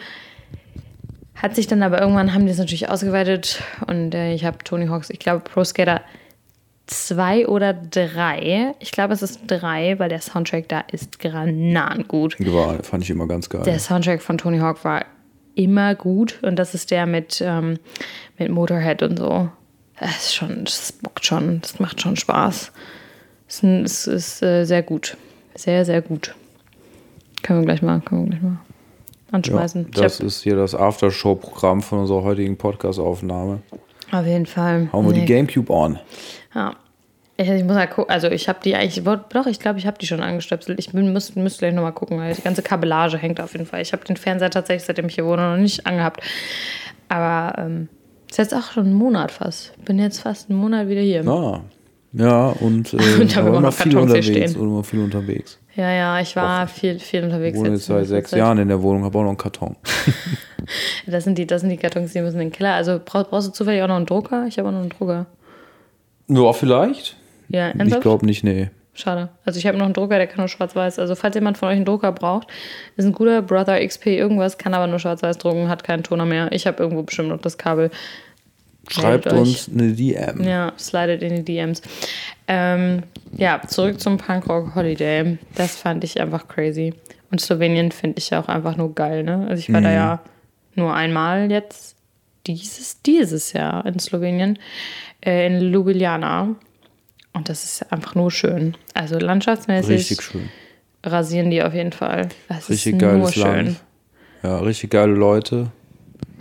[1.42, 4.86] Hat sich dann aber irgendwann, haben die es natürlich ausgeweitet und äh, ich habe Tony
[4.88, 6.02] Hawks, ich glaube Pro Skater
[6.86, 8.76] 2 oder 3.
[8.80, 12.36] Ich glaube, es ist 3, weil der Soundtrack da ist granatengut.
[12.39, 13.64] War, fand ich immer ganz geil.
[13.64, 15.06] Der Soundtrack von Tony Hawk war
[15.56, 17.80] immer gut und das ist der mit, ähm,
[18.38, 19.50] mit Motorhead und so.
[20.00, 22.72] Das ist schon, das bockt schon, das macht schon Spaß.
[23.48, 25.18] Es ist, es ist äh, sehr gut.
[25.56, 26.36] Sehr, sehr gut.
[27.42, 28.60] Können wir gleich mal, können wir gleich mal
[29.32, 29.88] anschmeißen.
[29.89, 33.59] Ich das ist hier das Aftershow-Programm von unserer heutigen Podcast-Aufnahme.
[34.11, 34.89] auf jeden Fall.
[34.91, 35.21] Hauen wir Nee.
[35.21, 35.99] die Gamecube on.
[36.53, 36.75] Ja.
[37.38, 39.97] Ich, ich muss mal gucken, also ich habe die eigentlich, doch, ich glaube, ich habe
[39.97, 40.77] die schon angestöpselt.
[40.79, 43.82] Ich bin, müsste gleich nochmal gucken, weil die ganze Kabellage hängt auf jeden Fall.
[43.82, 46.21] Ich habe den Fernseher tatsächlich, seitdem ich hier wohne, noch nicht angehabt.
[47.09, 47.88] Aber ähm,
[48.29, 49.73] ist jetzt auch schon ein Monat fast.
[49.86, 51.27] Bin jetzt fast einen Monat wieder hier.
[51.27, 51.61] Ah.
[52.13, 54.27] Ja, und, äh, Und da immer noch viel unterwegs.
[54.27, 54.55] stehen.
[54.57, 55.57] Und immer viel unterwegs.
[55.76, 57.57] Ja, ja, ich war viel, viel Ich unterwegs.
[57.57, 58.32] wohne jetzt seit sechs.
[58.32, 59.76] Jahren in der Wohnung, habe auch noch einen Karton.
[61.07, 62.76] Das sind, die, das sind die Kartons, die müssen in den Keller.
[62.76, 64.45] Also brauchst, brauchst du zufällig auch noch einen Drucker?
[64.47, 65.26] Ich habe auch noch einen Drucker.
[66.28, 67.17] Ja, vielleicht.
[67.49, 68.03] Ja, Ich ernsthaft?
[68.03, 68.69] glaube nicht, nee.
[68.93, 69.30] Schade.
[69.43, 70.99] Also ich habe noch einen Drucker, der kann nur schwarz-weiß.
[70.99, 72.47] Also falls jemand von euch einen Drucker braucht,
[72.95, 76.51] ist ein guter Brother XP irgendwas, kann aber nur schwarz-weiß drucken, hat keinen Toner mehr.
[76.51, 77.89] Ich habe irgendwo bestimmt noch das Kabel.
[78.89, 80.43] Schreibt Meldet uns eine DM.
[80.43, 81.82] Ja, slidet in die DMs.
[82.47, 83.03] Ähm,
[83.38, 85.38] ja, zurück zum Punkrock Holiday.
[85.55, 86.93] Das fand ich einfach crazy.
[87.32, 89.47] Und Slowenien finde ich ja auch einfach nur geil, ne?
[89.49, 90.21] Also ich war da ja
[90.75, 91.95] nur einmal jetzt
[92.47, 94.59] dieses, dieses Jahr in Slowenien,
[95.25, 96.55] äh, in Ljubljana.
[97.34, 98.75] Und das ist einfach nur schön.
[98.93, 100.49] Also landschaftsmäßig Richtig schön.
[101.03, 102.27] rasieren die auf jeden Fall.
[102.49, 103.65] Das Richtig ist geiles nur schön.
[103.65, 103.84] Land.
[104.43, 105.71] Ja, richtig geile Leute.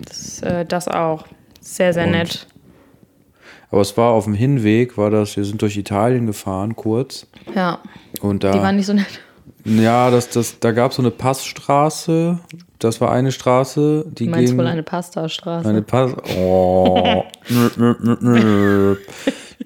[0.05, 1.27] Das, äh, das auch.
[1.61, 2.47] Sehr, sehr Und nett.
[3.71, 7.27] Aber es war auf dem Hinweg, war das, wir sind durch Italien gefahren, kurz.
[7.55, 7.79] Ja,
[8.21, 8.53] Und da.
[8.53, 9.21] die waren nicht so nett.
[9.65, 12.39] Ja, das, das, da gab es so eine Passstraße.
[12.79, 14.59] Das war eine Straße, die Du meinst ging.
[14.59, 15.69] wohl eine Pastastraße.
[15.69, 16.13] eine Pass.
[16.39, 17.23] Oh.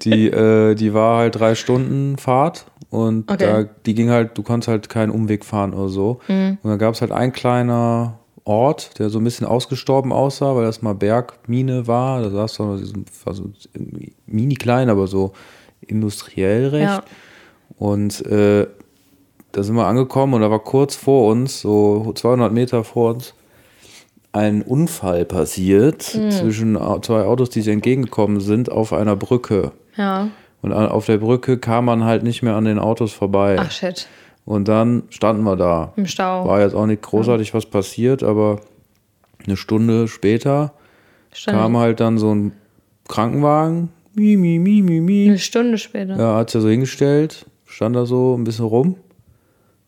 [0.02, 3.46] Die, äh, die war halt drei Stunden Fahrt und Okay.
[3.46, 6.18] da, die ging halt, du konntest halt keinen Umweg fahren oder so.
[6.26, 6.58] Mhm.
[6.62, 10.64] Und da gab es halt ein kleiner Ort, der so ein bisschen ausgestorben aussah, weil
[10.64, 12.22] das mal Bergmine war.
[12.22, 12.78] Da saß so,
[13.24, 13.50] war so
[14.26, 15.32] mini klein, aber so
[15.80, 16.84] industriell recht.
[16.84, 17.04] Ja.
[17.78, 18.66] Und äh,
[19.52, 23.34] da sind wir angekommen und da war kurz vor uns, so 200 Meter vor uns,
[24.32, 26.30] ein Unfall passiert Hm.
[26.30, 29.72] zwischen zwei Autos, die sich entgegengekommen sind, auf einer Brücke.
[29.96, 30.28] Ja.
[30.60, 33.56] Und auf der Brücke kam man halt nicht mehr an den Autos vorbei.
[33.58, 34.08] Ach shit.
[34.44, 35.92] Und dann standen wir da.
[35.96, 36.46] Im Stau.
[36.46, 38.60] War jetzt auch nicht großartig was passiert, aber
[39.46, 40.72] eine Stunde später
[41.32, 42.52] Stand kam halt dann so ein
[43.08, 43.88] Krankenwagen.
[44.14, 45.28] Mi, mi, mi, mi, mi.
[45.28, 46.16] eine Stunde später.
[46.18, 48.96] Ja, hat sich so hingestellt, stand da so ein bisschen rum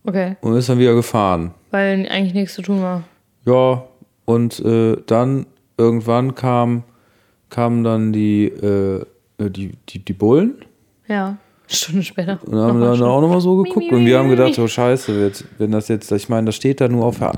[0.04, 0.36] Okay.
[0.40, 1.52] und ist dann wieder gefahren.
[1.70, 3.04] Weil eigentlich nichts zu tun war.
[3.44, 3.84] Ja,
[4.24, 5.46] und äh, dann
[5.78, 6.82] irgendwann kam,
[7.50, 9.04] kamen dann die, äh,
[9.38, 10.64] die, die, die Bullen
[11.06, 11.36] Ja.
[11.68, 12.38] Eine Stunde später.
[12.44, 15.72] und haben dann auch nochmal so geguckt und wir haben gedacht, oh scheiße, jetzt, wenn
[15.72, 17.32] das jetzt, ich meine, das steht da nur auf der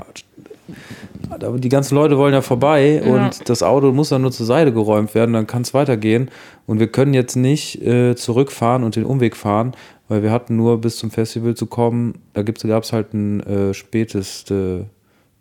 [1.41, 3.13] aber die ganzen Leute wollen ja vorbei Ja.
[3.27, 6.29] und das Auto muss dann nur zur Seite geräumt werden, dann kann es weitergehen.
[6.65, 9.73] Und wir können jetzt nicht äh, zurückfahren und den Umweg fahren,
[10.07, 13.73] weil wir hatten nur bis zum Festival zu kommen, da gab es halt eine äh,
[13.73, 14.85] späteste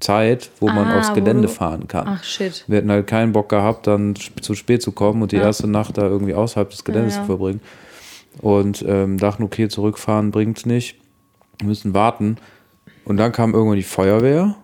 [0.00, 2.06] Zeit, wo man Ah, aufs wo Gelände fahren kann.
[2.08, 2.64] Ach shit.
[2.68, 5.42] Wir hätten halt keinen Bock gehabt, dann zu spät zu kommen und die Ja.
[5.44, 7.22] erste Nacht da irgendwie außerhalb des Geländes ja.
[7.22, 7.60] zu verbringen.
[8.40, 10.96] Und ähm, dachten, okay, zurückfahren bringt's nicht.
[11.58, 12.36] Wir müssen warten.
[13.04, 14.54] Und dann kam irgendwann die Feuerwehr.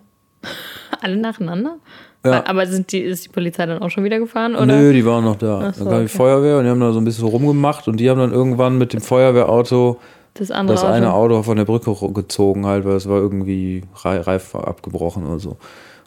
[1.00, 1.76] Alle nacheinander?
[2.24, 2.46] Ja.
[2.46, 4.54] Aber sind die, ist die Polizei dann auch schon wieder gefahren?
[4.54, 4.66] Oder?
[4.66, 5.72] Nö, die waren noch da.
[5.72, 6.08] So, dann kam die okay.
[6.08, 8.92] Feuerwehr und die haben da so ein bisschen rumgemacht und die haben dann irgendwann mit
[8.94, 9.98] dem Feuerwehrauto
[10.34, 14.20] Das andere das eine Auto von der Brücke gezogen, halt, weil es war irgendwie Rei-
[14.20, 15.58] Reif abgebrochen oder so.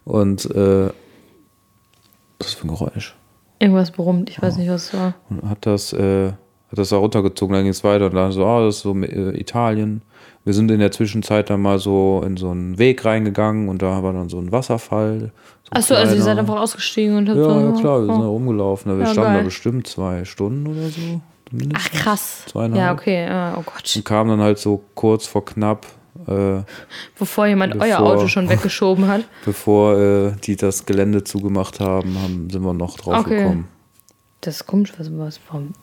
[0.05, 0.89] Und äh,
[2.39, 3.15] was ist für ein Geräusch?
[3.59, 4.29] Irgendwas brummt.
[4.31, 4.59] Ich weiß Oh.
[4.59, 5.13] nicht, was es war.
[5.29, 6.31] und hat das, äh,
[6.71, 8.95] hat das da runtergezogen, dann ging es weiter und dann so, ah, das ist so
[8.95, 10.01] äh, Italien.
[10.43, 14.01] Wir sind in der Zwischenzeit dann mal so in so einen Weg reingegangen und da
[14.03, 15.31] war dann so ein Wasserfall.
[15.63, 17.59] So Achso, also ihr seid einfach ausgestiegen und habt Ja, so.
[17.59, 18.31] ja klar, wir sind da oh.
[18.31, 18.97] rumgelaufen.
[18.97, 19.37] Wir Ja, standen geil.
[19.39, 21.21] da bestimmt zwei Stunden oder so.
[21.75, 22.43] Ach krass.
[22.47, 22.77] Zweieinhalb.
[22.81, 23.53] Ja, okay.
[23.57, 23.93] Oh Gott.
[23.95, 25.85] Und kamen dann halt so kurz vor knapp,
[26.27, 26.61] äh,
[27.19, 29.23] Bevor jemand euer Bevor- Auto schon weggeschoben hat.
[29.45, 33.37] bevor äh, die das Gelände zugemacht haben, haben sind wir noch drauf Okay.
[33.43, 33.67] gekommen.
[34.41, 35.73] Das ist komisch, was, was warum?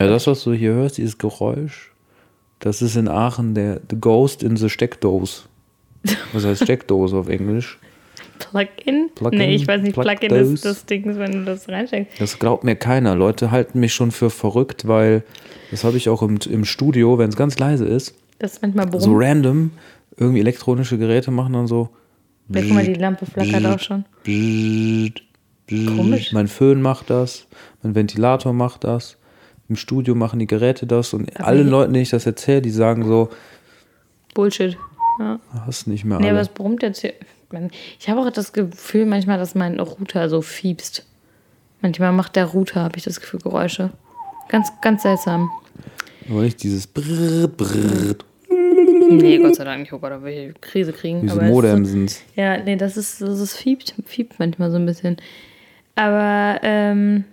[0.00, 1.92] Ja, das, was du hier hörst, dieses Geräusch,
[2.60, 5.42] das ist in Aachen der The Ghost in the Steckdose.
[6.32, 7.78] Was heißt Steckdose auf Englisch?
[8.38, 9.10] Plug-in?
[9.16, 10.54] Plug-in, nee, ich weiß nicht, Plug Plug-in those.
[10.54, 12.20] ist das Ding, wenn du das reinsteckst.
[12.20, 13.16] Das glaubt mir keiner.
[13.16, 15.24] Leute halten mich schon für verrückt, weil
[15.72, 18.86] das habe ich auch im, im Studio, wenn es ganz leise ist, Das ist manchmal
[19.00, 19.24] so brummt.
[19.24, 19.70] random,
[20.16, 21.90] irgendwie elektronische Geräte machen dann so.
[22.48, 24.04] Ja, guck mal, die Lampe flackert auch schon.
[25.68, 26.32] Komisch.
[26.32, 27.46] Mein Föhn macht das,
[27.82, 29.18] mein Ventilator macht das,
[29.68, 32.70] im Studio machen die Geräte das und allen hier- Leuten, denen ich das erzähle, die
[32.70, 33.28] sagen so,
[34.34, 34.76] Bullshit.
[35.20, 35.40] Ja.
[35.66, 36.42] hast nicht mehr Nee, aber alle.
[36.42, 37.12] es brummt jetzt hier.
[37.98, 41.04] Ich habe auch das Gefühl manchmal, dass mein Router so fiebst.
[41.80, 43.90] Manchmal macht der Router, habe ich das Gefühl, Geräusche.
[44.48, 45.50] Ganz, ganz seltsam.
[46.30, 48.14] Aber nicht dieses Brrr, Brrr,
[49.10, 49.92] Nee, Gott sei Dank nicht.
[49.92, 51.22] Oh Gott, da will ich Krise kriegen.
[51.22, 52.40] diese aber es ist so-.
[52.40, 55.16] Ja, nee, das ist, das ist fiebt, fiebt manchmal so ein bisschen.
[55.94, 57.24] Aber, ähm,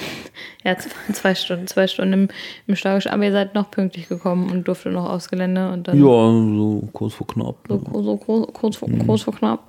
[0.64, 0.76] ja,
[1.12, 2.28] zwei, Stunden, zwei Stunden im,
[2.66, 2.98] im Stau.
[3.10, 6.88] Aber ihr seid noch pünktlich gekommen und durfte noch aufs Gelände und dann Ja, so
[6.92, 7.56] kurz vor knapp.
[7.68, 9.60] so, so kurz, kurz, vor, kurz vor knapp.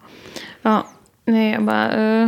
[0.64, 0.86] Ja,
[1.26, 1.98] nee, aber,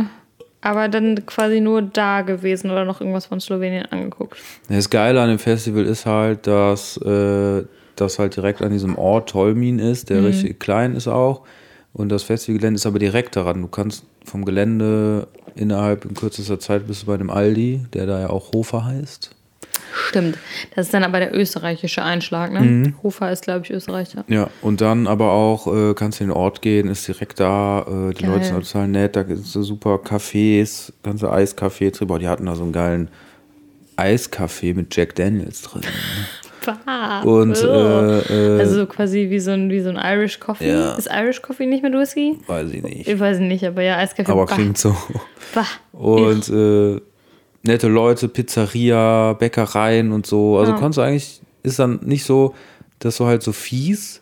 [0.60, 4.38] aber dann quasi nur da gewesen oder noch irgendwas von Slowenien angeguckt.
[4.68, 7.64] Das Geile an dem Festival ist halt, dass äh,
[7.96, 10.14] das halt direkt an diesem Ort Tolmin ist, Mhm.
[10.14, 11.42] der richtig klein ist auch.
[11.94, 13.62] Und das Festivalgelände ist aber direkt daran.
[13.62, 18.20] Du kannst vom Gelände innerhalb in kürzester Zeit bist du bei dem Aldi, der da
[18.20, 19.30] ja auch Hofer heißt.
[20.08, 20.38] Stimmt.
[20.74, 22.94] Das ist dann aber der österreichische Einschlag, ne?
[23.02, 24.24] Hofer ist, glaube ich, Österreicher.
[24.28, 27.80] Ja, und dann aber auch äh, kannst du in den Ort gehen, ist direkt da.
[27.80, 28.32] Äh, die Geil.
[28.32, 32.18] Leute sind total nett, da gibt es super Cafés, ganze Eiscafés drüber.
[32.18, 33.08] Die hatten da so einen geilen
[33.96, 35.82] Eiskaffee mit Jack Daniels drin.
[36.64, 37.22] Bah.
[37.22, 37.64] Und Ugh.
[38.30, 40.70] äh, äh, also quasi wie so ein, wie so ein Irish Coffee.
[40.70, 40.92] Ja.
[40.94, 42.38] Ist Irish Coffee nicht mit Whisky?
[42.46, 43.08] weiß ich nicht.
[43.08, 44.30] Ich weiß nicht, aber ja, Eiskaffee.
[44.32, 44.96] Aber bah, klingt so.
[45.54, 45.66] Bah.
[45.92, 47.00] Und äh,
[47.64, 50.58] nette Leute, Pizzeria, Bäckereien und so.
[50.58, 50.78] Also Ja.
[50.78, 52.54] kannst du eigentlich, ist dann nicht so,
[53.00, 54.21] dass du halt so fies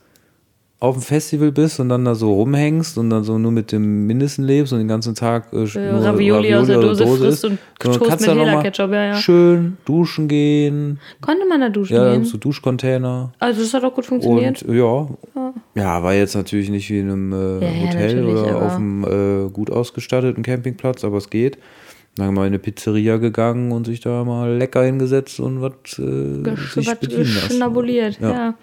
[0.81, 4.07] auf dem Festival bist und dann da so rumhängst und dann so nur mit dem
[4.07, 7.45] Mindesten lebst und den ganzen Tag äh, nur Ravioli aus der oder Dose frisst isst.
[7.45, 9.15] und Toast kannst mit mal Lederketchup, ja, ja.
[9.15, 10.99] Schön duschen gehen.
[11.21, 12.25] Konnte man da duschen Ja, gehen?
[12.25, 13.33] so Duschcontainer.
[13.39, 14.63] Also das hat auch gut funktioniert.
[14.63, 15.09] Und ja,
[15.75, 19.05] ja, war jetzt natürlich nicht wie in einem äh, Ja, ja, Hotel oder auf einem
[19.05, 21.59] äh, gut ausgestatteten Campingplatz, aber es geht.
[22.17, 26.57] Dann wir in eine Pizzeria gegangen und sich da mal lecker hingesetzt und was äh,
[26.75, 27.61] sich bedienen lassen.
[27.61, 28.31] ja.
[28.31, 28.55] Ja.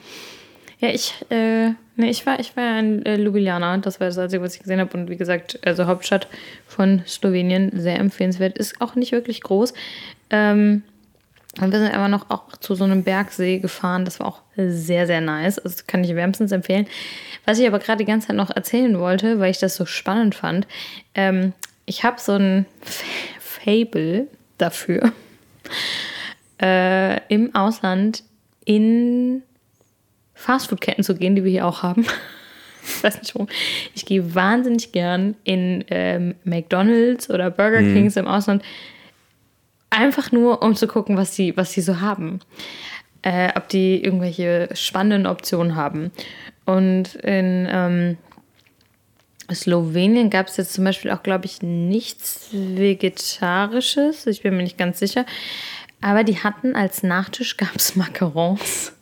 [0.79, 0.89] ja.
[0.89, 4.55] ich, äh, nee, ich war, ich war in äh, Ljubljana, das war das Einzige, was
[4.55, 4.95] ich gesehen habe.
[4.97, 6.27] Und wie gesagt, also Hauptstadt
[6.65, 8.57] von Slowenien, sehr empfehlenswert.
[8.57, 9.73] Ist auch nicht wirklich groß.
[10.29, 10.83] Ähm,
[11.59, 14.05] und wir sind aber noch auch zu so einem Bergsee gefahren.
[14.05, 15.57] Das war auch sehr, sehr nice.
[15.59, 16.87] Also kann ich wärmstens empfehlen.
[17.45, 20.35] Was ich aber gerade die ganze Zeit noch erzählen wollte, weil ich das so spannend
[20.35, 20.67] fand.
[21.15, 21.53] Ähm,
[21.85, 22.65] ich habe so ein
[23.39, 24.27] Fable
[24.57, 25.11] dafür,
[26.61, 28.23] äh, im Ausland
[28.65, 29.41] in
[30.37, 32.05] Fastfood-Ketten zu gehen, die wir hier auch haben.
[32.89, 33.49] Ich weiß nicht warum.
[33.93, 38.63] Ich gehe wahnsinnig gern in ähm, McDonalds oder Burger Kings im Ausland.
[39.89, 42.39] Einfach nur, um zu gucken, was sie, was sie so haben.
[43.23, 46.11] Äh, ob die irgendwelche spannenden Optionen haben.
[46.65, 48.17] Und in ähm,
[49.53, 54.27] Slowenien gab es jetzt zum Beispiel auch, glaube ich, nichts Vegetarisches.
[54.27, 55.25] Ich bin mir nicht ganz sicher.
[55.99, 58.93] Aber die hatten als Nachtisch gab es Macarons.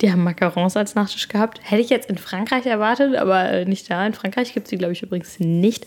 [0.00, 1.60] Die haben Macarons als Nachtisch gehabt.
[1.62, 4.06] Hätte ich jetzt in Frankreich erwartet, aber äh, nicht da.
[4.06, 5.86] In Frankreich gibt es die, glaube ich, übrigens nicht.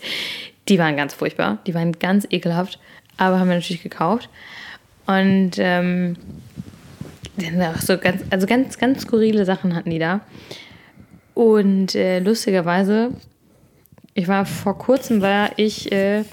[0.68, 1.58] Die waren ganz furchtbar.
[1.66, 2.78] Die waren ganz ekelhaft.
[3.16, 4.28] Aber haben wir natürlich gekauft.
[5.06, 6.16] Und ähm,
[7.46, 10.20] hatten auch so ganz, also ganz, ganz skurrile Sachen hatten die da.
[11.34, 13.12] Und äh, lustigerweise,
[14.14, 16.24] ich war vor kurzem, war ich, äh,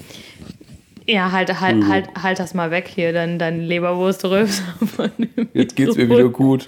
[1.08, 4.62] ja, halt, halt, halt, halt das mal weg hier, dann dein Leberwurströps.
[5.54, 6.66] Jetzt geht's mir wieder gut.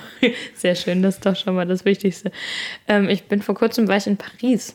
[0.56, 2.32] Sehr schön, das ist doch schon mal das Wichtigste.
[2.88, 4.74] Ähm, ich bin vor kurzem, war ich in Paris.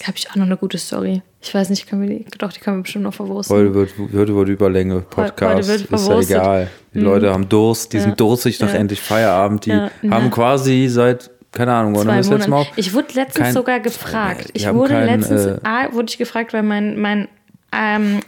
[0.00, 1.22] Da habe ich auch noch eine gute Story.
[1.40, 3.56] Ich weiß nicht, können wir die, doch, die können wir bestimmt noch verwursten.
[3.56, 5.68] Heute wird, heute wird Überlänge Podcast.
[5.68, 6.70] Wird ist ja egal.
[6.92, 8.02] Die Leute haben Durst, die Ja.
[8.02, 8.80] sind durstig nach Ja.
[8.80, 9.64] endlich Feierabend.
[9.66, 12.66] Die Ja, haben quasi seit, keine Ahnung, wann das letzte Mal?
[12.74, 14.50] Ich wurde letztens Kein- sogar gefragt.
[14.52, 17.28] Ich wurde kein, letztens, äh, A, wurde ich gefragt, weil mein, mein
[17.76, 18.20] ähm,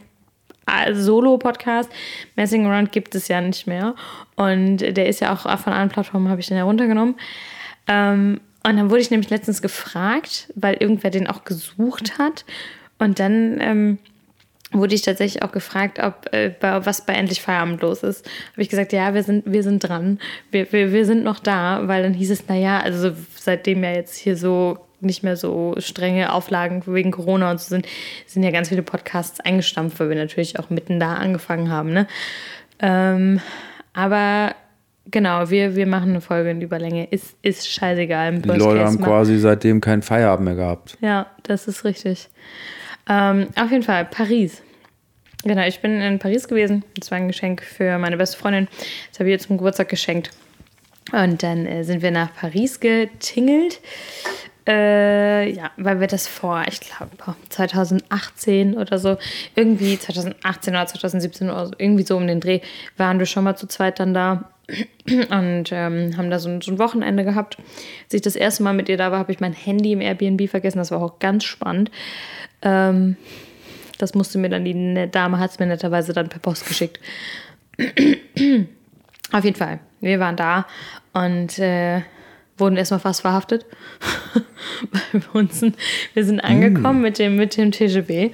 [0.67, 1.91] äh, Solo-Podcast
[2.37, 3.95] Messing Around gibt es ja nicht mehr.
[4.37, 7.17] Und der ist ja auch von allen Plattformen, habe ich den heruntergenommen.
[7.87, 12.45] Ähm, und dann wurde ich nämlich letztens gefragt, weil irgendwer den auch gesucht hat.
[12.99, 13.99] Und dann ähm,
[14.73, 18.27] wurde ich tatsächlich auch gefragt, ob äh, was bei Endlich Feierabend los ist.
[18.53, 20.19] Habe ich gesagt, ja, wir sind, wir sind dran.
[20.51, 24.17] Wir, wir, wir sind noch da, weil dann hieß es, naja, also seitdem ja jetzt
[24.17, 27.87] hier so nicht mehr so strenge Auflagen wegen Corona und so sind,
[28.27, 31.93] sind ja ganz viele Podcasts eingestampft, weil wir natürlich auch mitten da angefangen haben.
[31.93, 32.07] Ne?
[32.81, 33.41] Ähm,
[33.93, 34.55] aber
[35.11, 37.07] Genau, wir, wir machen eine Folge in Überlänge.
[37.07, 38.41] Ist, ist scheißegal.
[38.41, 40.99] Die Leute haben quasi seitdem keinen Feierabend mehr gehabt.
[41.01, 42.29] Ja, das ist richtig.
[43.09, 44.63] Ähm, auf jeden Fall, Paris.
[45.45, 46.85] Genau, ich bin in Paris gewesen.
[46.99, 48.69] Das war ein Geschenk für meine beste Freundin.
[49.11, 50.31] Das habe ich ihr zum Geburtstag geschenkt.
[51.13, 53.81] Und dann äh, sind wir nach Paris getingelt.
[54.69, 57.13] Äh, ja, weil wir das vor, ich glaube,
[57.49, 59.17] 2018 oder so,
[59.55, 62.61] irgendwie 2018 oder 2017 oder so, irgendwie so um den Dreh,
[62.99, 64.51] waren wir schon mal zu zweit dann da
[65.31, 67.57] und ähm, haben da so ein, so ein Wochenende gehabt.
[68.05, 70.51] Als ich das erste Mal mit ihr da war, habe ich mein Handy im Airbnb
[70.51, 70.77] vergessen.
[70.77, 71.91] Das war auch ganz spannend.
[72.61, 73.17] Ähm,
[73.97, 77.01] das musste mir dann die ne- Dame, hat es mir netterweise dann per Post geschickt.
[79.33, 80.67] Auf jeden Fall, wir waren da
[81.15, 82.03] und äh,
[82.59, 83.67] wurden erstmal fast verhaftet.
[84.91, 85.63] Weil wir, uns,
[86.15, 88.33] wir sind angekommen mit, dem, mit dem TGB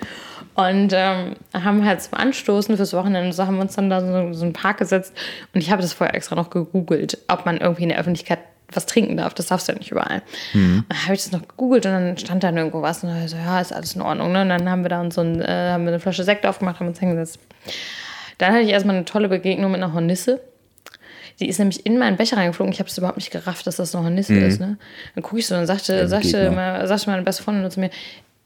[0.55, 4.33] und ähm, haben halt zum Anstoßen fürs Wochenende, so haben wir uns dann da so,
[4.33, 5.13] so einen Park gesetzt
[5.53, 8.39] und ich habe das vorher extra noch gegoogelt, ob man irgendwie in der Öffentlichkeit
[8.73, 9.35] was trinken darf.
[9.35, 10.23] Das darfst du ja nicht überall.
[10.55, 13.29] Und dann habe ich das noch gegoogelt und dann stand da irgendwo was und dann
[13.29, 14.33] so, ja, ist alles in Ordnung.
[14.33, 14.43] Ne?
[14.43, 16.81] Und dann haben wir da uns so ein, äh, haben wir eine Flasche Sekt aufgemacht,
[16.81, 17.39] haben uns hingesetzt.
[18.39, 20.41] Dann hatte ich erstmal eine tolle Begegnung mit einer Hornisse.
[21.41, 22.73] Die ist nämlich in meinen Becher reingeflogen.
[22.73, 24.61] Ich habe es überhaupt nicht gerafft, dass das eine Hornisse ist.
[24.61, 24.79] Ne?
[25.15, 27.91] Dann gucke ich so und sagte, sagte, mal, sagte meine beste Freundin zu mir,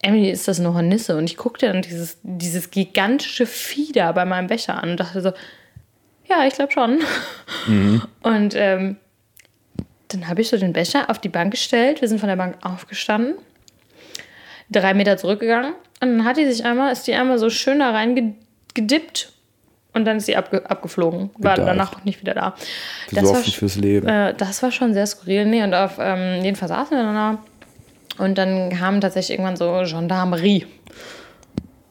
[0.01, 1.17] Emily, ist das eine Hornisse?
[1.17, 3.47] Und ich guckte dann dieses, dieses gigantische
[3.93, 5.33] da bei meinem Becher an und dachte so,
[6.29, 7.01] ja, ich glaube schon.
[8.23, 8.97] Und ähm,
[10.09, 12.01] dann habe ich so den Becher auf die Bank gestellt.
[12.01, 13.35] Wir sind von der Bank aufgestanden,
[14.71, 17.91] drei Meter zurückgegangen und dann hat die sich einmal, ist die einmal so schön da
[17.91, 19.33] reingedippt
[19.99, 21.31] und dann ist sie abge abgeflogen.
[21.39, 21.69] War Gedeiht.
[21.69, 22.55] danach auch nicht wieder da.
[23.11, 24.09] Das Besoffen war, fürs Leben.
[24.09, 25.45] äh, das war schon sehr skurril.
[25.47, 27.39] Nee, und auf ähm, jeden Fall saßen wir dann da.
[28.19, 30.67] Und dann kam tatsächlich irgendwann so Gendarmerie.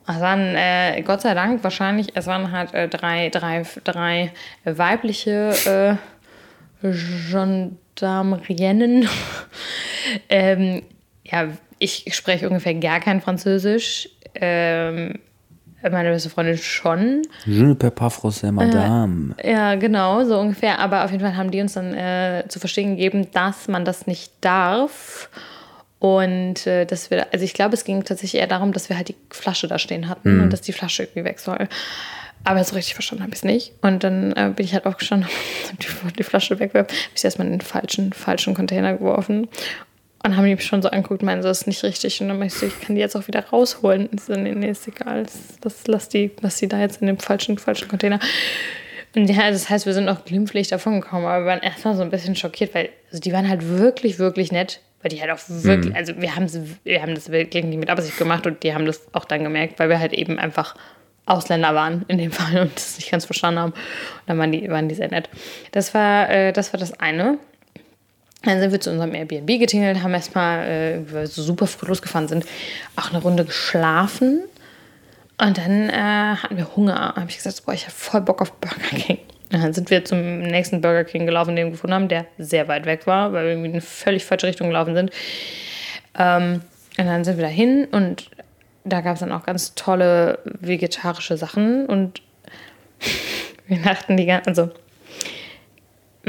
[0.07, 4.31] Es waren, äh, Gott sei Dank, wahrscheinlich, es waren halt äh, drei, drei, drei
[4.63, 5.97] weibliche
[6.81, 6.89] äh,
[7.31, 9.09] Gendarmerinnen.
[10.29, 10.83] ähm,
[11.23, 11.47] ja,
[11.79, 14.09] ich spreche ungefähr gar kein Französisch.
[14.35, 15.19] Ähm,
[15.83, 17.21] meine beste Freundin schon.
[17.45, 19.35] Je ne peux pas français, madame.
[19.43, 20.79] Ja, genau, so ungefähr.
[20.79, 24.07] Aber auf jeden Fall haben die uns dann äh, zu verstehen gegeben, dass man das
[24.07, 25.29] nicht darf.
[25.99, 29.09] Und äh, dass wir, also ich glaube, es ging tatsächlich eher darum, dass wir halt
[29.09, 31.67] die Flasche da stehen hatten und dass die Flasche irgendwie weg soll.
[32.43, 33.73] Aber so richtig verstanden habe ich es nicht.
[33.81, 35.27] Und dann äh, bin ich halt aufgestanden,
[35.69, 39.47] hab die, die Flasche wegwerfen, habe ich sie erstmal in den falschen, falschen Container geworfen.
[40.27, 42.19] Und haben die mich schon so angeguckt, meinen, so, das ist nicht richtig.
[42.21, 44.07] Und dann meinte ich so, ich kann die jetzt auch wieder rausholen.
[44.07, 45.25] Und so, nee, nee, ist egal.
[45.61, 48.19] Das, lass, die, lass die da jetzt in dem falschen, falschen Container.
[49.15, 52.01] Und ja, das heißt, wir sind auch glimpflich davon gekommen, aber wir waren erstmal so
[52.01, 54.81] ein bisschen schockiert, weil also die waren halt wirklich, wirklich nett.
[55.01, 56.51] Weil die halt auch wirklich, also wir haben,
[56.83, 59.79] wir haben das wirklich nicht mit Absicht gemacht und die haben das auch dann gemerkt,
[59.79, 60.75] weil wir halt eben einfach
[61.25, 63.71] Ausländer waren in dem Fall und das nicht ganz verstanden haben.
[63.71, 63.79] Und
[64.25, 65.29] dann waren die, waren die sehr nett.
[65.71, 67.37] Das war, äh, das war das eine.
[68.43, 71.87] Dann sind wir zu unserem Airbnb getingelt, haben erstmal, äh, weil wir so super früh
[71.87, 72.45] losgefahren sind,
[72.95, 74.43] auch eine Runde geschlafen.
[75.39, 77.13] Und dann äh, hatten wir Hunger.
[77.15, 79.19] habe ich gesagt, boah, ich habe voll Bock auf Burger King.
[79.51, 82.67] Und dann sind wir zum nächsten Burger King gelaufen, den wir gefunden haben, der sehr
[82.67, 85.11] weit weg war, weil wir in eine völlig falsche Richtung gelaufen sind.
[86.17, 86.61] Ähm,
[86.97, 88.29] und dann sind wir dahin und
[88.83, 92.21] da gab es dann auch ganz tolle vegetarische Sachen und
[93.67, 94.69] wir dachten die ganze, also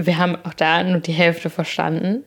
[0.07, 2.25] wir haben auch da nur die Hälfte verstanden.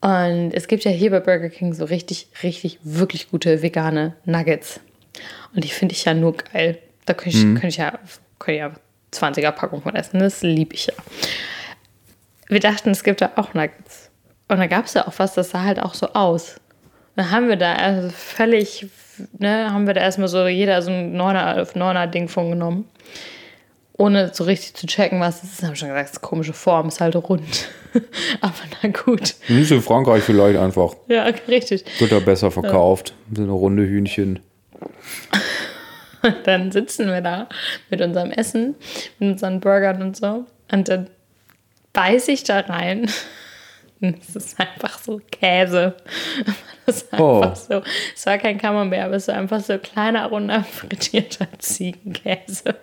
[0.00, 4.80] Und es gibt ja hier bei Burger King so richtig, richtig, wirklich gute vegane Nuggets.
[5.54, 6.78] Und die finde ich ja nur geil.
[7.04, 7.98] Da könnte ich, könnte ich ja,
[8.38, 8.72] könnte ich ja
[9.12, 10.18] 20er Packung von essen.
[10.18, 10.94] Das liebe ich ja.
[12.48, 14.10] Wir dachten, es gibt da auch Nuggets.
[14.48, 16.56] Und da gab es ja auch was, das sah halt auch so aus.
[17.16, 18.86] Dann haben wir da also völlig,
[19.38, 22.88] ne, haben wir da erstmal so jeder so ein Neuner, Neuner Ding von genommen.
[24.02, 25.62] Ohne so richtig zu checken, was es ist.
[25.62, 27.68] Haben schon gesagt, es ist komische Form, ist halt rund.
[28.40, 29.36] Aber na gut.
[29.48, 30.96] Nicht in Frankreich vielleicht einfach.
[31.06, 31.84] Ja, richtig.
[32.00, 33.14] Wird da besser verkauft.
[33.32, 34.40] So eine runde Hühnchen.
[36.44, 37.48] Dann sitzen wir da
[37.90, 38.74] mit unserem Essen,
[39.20, 40.46] mit unseren Burgern und so.
[40.72, 41.08] Und dann
[41.92, 43.08] beiß ich da rein.
[44.28, 45.94] Es ist einfach so Käse.
[46.84, 47.36] Das ist Oh.
[47.40, 47.82] einfach so.
[48.16, 52.74] Es war kein Camembert, aber es war einfach so kleiner, runder, frittierter Ziegenkäse.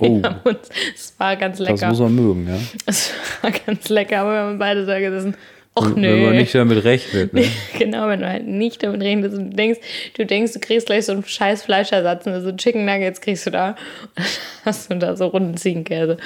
[0.00, 0.48] Und Oh.
[0.48, 1.88] uns, es war ganz Das lecker.
[1.90, 2.58] muss man mögen, ja.
[2.86, 5.36] Es war ganz lecker, aber wir haben beide so gesessen.
[5.76, 6.16] Och Wenn nö.
[6.26, 7.32] man nicht damit rechnet.
[7.32, 7.44] Ne?
[7.78, 9.78] Genau, wenn du halt nicht damit redest und du denkst,
[10.14, 13.50] du denkst, du kriegst gleich so einen scheiß Fleischersatz, also so Chicken Nuggets kriegst du
[13.52, 13.76] da und
[14.16, 14.24] dann
[14.64, 16.16] hast du da so runden Ziegenkäse.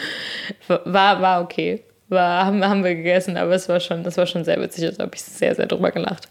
[0.68, 1.82] War, war okay.
[2.14, 5.02] War, haben, haben wir gegessen, aber es war schon, das war schon sehr witzig, also
[5.02, 6.28] habe ich sehr, sehr drüber gelacht.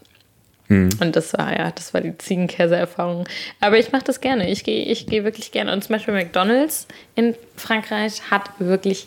[1.00, 3.28] Und das war, ja, das war die Ziegenkäse-Erfahrung.
[3.60, 4.50] Aber ich mache das gerne.
[4.50, 5.72] Ich gehe ich geh wirklich gerne.
[5.72, 9.06] Und zum Beispiel McDonalds in Frankreich hat wirklich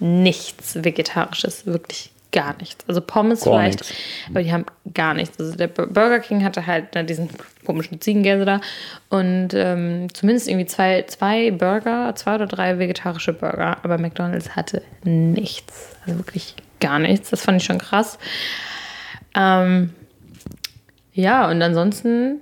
[0.00, 2.84] nichts Vegetarisches, wirklich gar nichts.
[2.88, 3.96] Also Pommes Gar vielleicht, nichts.
[4.30, 5.38] aber die haben gar nichts.
[5.38, 7.28] Also der Burger King hatte halt diesen
[7.70, 8.60] komischen Ziegenkäse da
[9.08, 14.82] und ähm, zumindest irgendwie zwei, zwei Burger, zwei oder drei vegetarische Burger, aber McDonald's hatte
[15.04, 15.96] nichts.
[16.04, 17.30] Also wirklich gar nichts.
[17.30, 18.18] Das fand ich schon krass.
[19.34, 19.92] Ähm,
[21.12, 22.40] ja, und ansonsten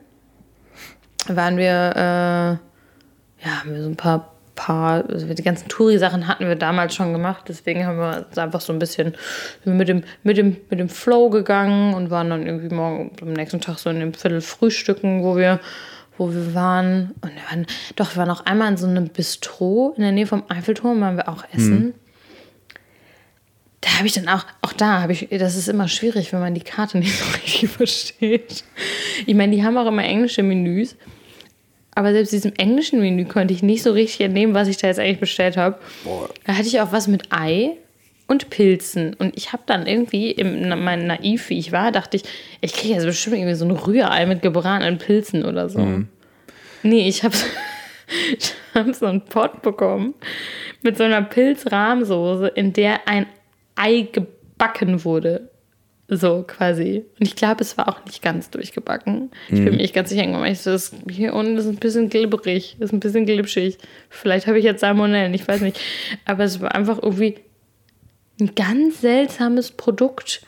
[1.26, 6.48] waren wir, äh, ja, haben wir so ein paar, paar also die ganzen Touri-Sachen hatten
[6.48, 9.14] wir damals schon gemacht, deswegen haben wir uns einfach so ein bisschen
[9.64, 13.60] mit dem, mit dem, mit dem Flow gegangen und waren dann irgendwie morgen am nächsten
[13.60, 15.60] Tag so in dem Viertel frühstücken, wo wir,
[16.16, 17.14] wo wir waren.
[17.20, 20.26] Und wir waren, doch, wir waren auch einmal in so einem Bistro in der Nähe
[20.26, 21.94] vom Eiffelturm, waren wir auch essen.
[23.80, 26.54] Da habe ich dann auch, auch da habe ich, das ist immer schwierig, wenn man
[26.54, 28.64] die Karte nicht so richtig versteht.
[29.24, 30.96] Ich meine, die haben auch immer englische Menüs.
[31.98, 35.00] Aber selbst diesem englischen Menü konnte ich nicht so richtig entnehmen, was ich da jetzt
[35.00, 35.80] eigentlich bestellt habe.
[36.44, 37.72] Da hatte ich auch was mit Ei
[38.28, 39.14] und Pilzen.
[39.14, 42.22] Und ich habe dann irgendwie, im, mein naiv wie ich war, dachte ich,
[42.60, 45.80] ich kriege jetzt bestimmt irgendwie so ein Rührei mit gebratenen Pilzen oder so.
[46.84, 47.34] Nee, ich habe
[48.38, 50.14] ich hab so einen Pot bekommen
[50.82, 53.26] mit so einer Pilzrahmsoße, in der ein
[53.74, 55.50] Ei gebacken wurde.
[56.10, 57.04] So quasi.
[57.20, 59.30] Und ich glaube, es war auch nicht ganz durchgebacken.
[59.48, 60.26] Ich bin mir nicht ganz sicher.
[60.34, 63.76] aber Ich so, das hier unten ist ein bisschen glibberig, ist ein bisschen glitschig.
[64.08, 65.78] Vielleicht habe ich jetzt Salmonellen, ich weiß nicht.
[66.24, 67.36] Aber es war einfach irgendwie
[68.40, 70.40] ein ganz seltsames Produkt.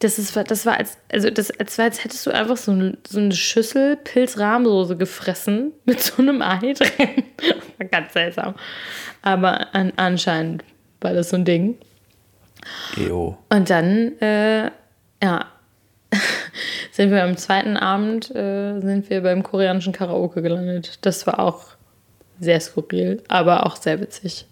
[0.00, 2.98] Das, ist, das war als, also das, als, war, als hättest du einfach so, eine-
[3.06, 7.24] so eine Schüssel Pilzrahmsoße gefressen mit so einem Ei drin.
[7.78, 8.54] war ganz seltsam.
[9.22, 10.62] Aber an, anscheinend
[11.00, 11.78] war das so ein Ding.
[12.98, 13.38] Eo.
[13.48, 14.70] Und dann, äh,
[15.22, 15.46] ja,
[16.92, 20.98] sind wir am zweiten Abend, äh, sind wir beim koreanischen Karaoke gelandet.
[21.02, 21.64] Das war auch
[22.40, 24.46] sehr skurril, aber auch sehr witzig.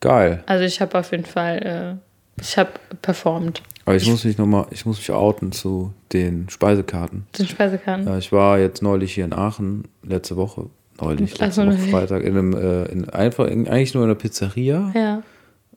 [0.00, 0.42] Geil.
[0.46, 1.98] Also ich habe auf jeden Fall,
[2.38, 2.70] äh, ich habe
[3.02, 3.62] performt.
[3.84, 7.26] Aber ich muss mich noch mal, ich muss mich outen zu den Speisekarten.
[7.38, 8.06] Den Speisekarten.
[8.06, 10.70] Ja, ich war jetzt neulich hier in Aachen, letzte Woche,
[11.00, 11.90] neulich, Ach letzte Woche nee.
[11.90, 15.22] Freitag, in einem, äh, in, einfach, in, eigentlich nur in einer Pizzeria, Ja.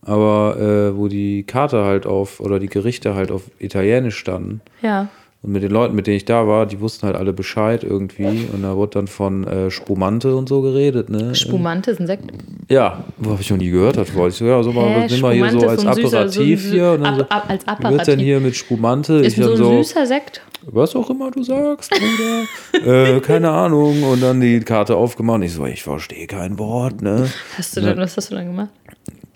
[0.01, 4.61] Aber äh, wo die Karte halt auf, oder die Gerichte halt auf Italienisch standen.
[4.81, 5.07] Ja.
[5.43, 8.47] Und mit den Leuten, mit denen ich da war, die wussten halt alle Bescheid irgendwie.
[8.51, 11.35] Und da wurde dann von äh, Spumante und so geredet, ne?
[11.35, 12.25] Spumante ist ein Sekt.
[12.69, 14.29] Ja, wo habe ich noch nie gehört davor.
[14.29, 16.71] Ich so, ja, so mal, was nehmen wir hier so als so süßer- Aperitif so
[16.71, 16.91] hier.
[16.93, 19.13] Und dann Ab- so, ab- als Wie wird's denn hier mit Spumante?
[19.17, 20.41] Ist ich so dann ein so, süßer Sekt.
[20.63, 23.15] was auch immer du sagst, Bruder.
[23.15, 24.03] äh, keine Ahnung.
[24.03, 25.43] Und dann die Karte aufgemacht.
[25.43, 27.29] Ich so, ich verstehe kein Wort, ne?
[27.57, 28.69] Hast du denn, was hast du dann gemacht?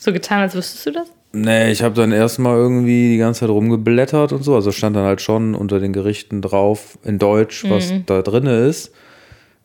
[0.03, 1.11] So getan, als wüsstest du das?
[1.31, 4.55] Nee, ich habe dann erstmal irgendwie die ganze Zeit rumgeblättert und so.
[4.55, 8.03] Also stand dann halt schon unter den Gerichten drauf in Deutsch, was Mhm.
[8.07, 8.91] da drin ist.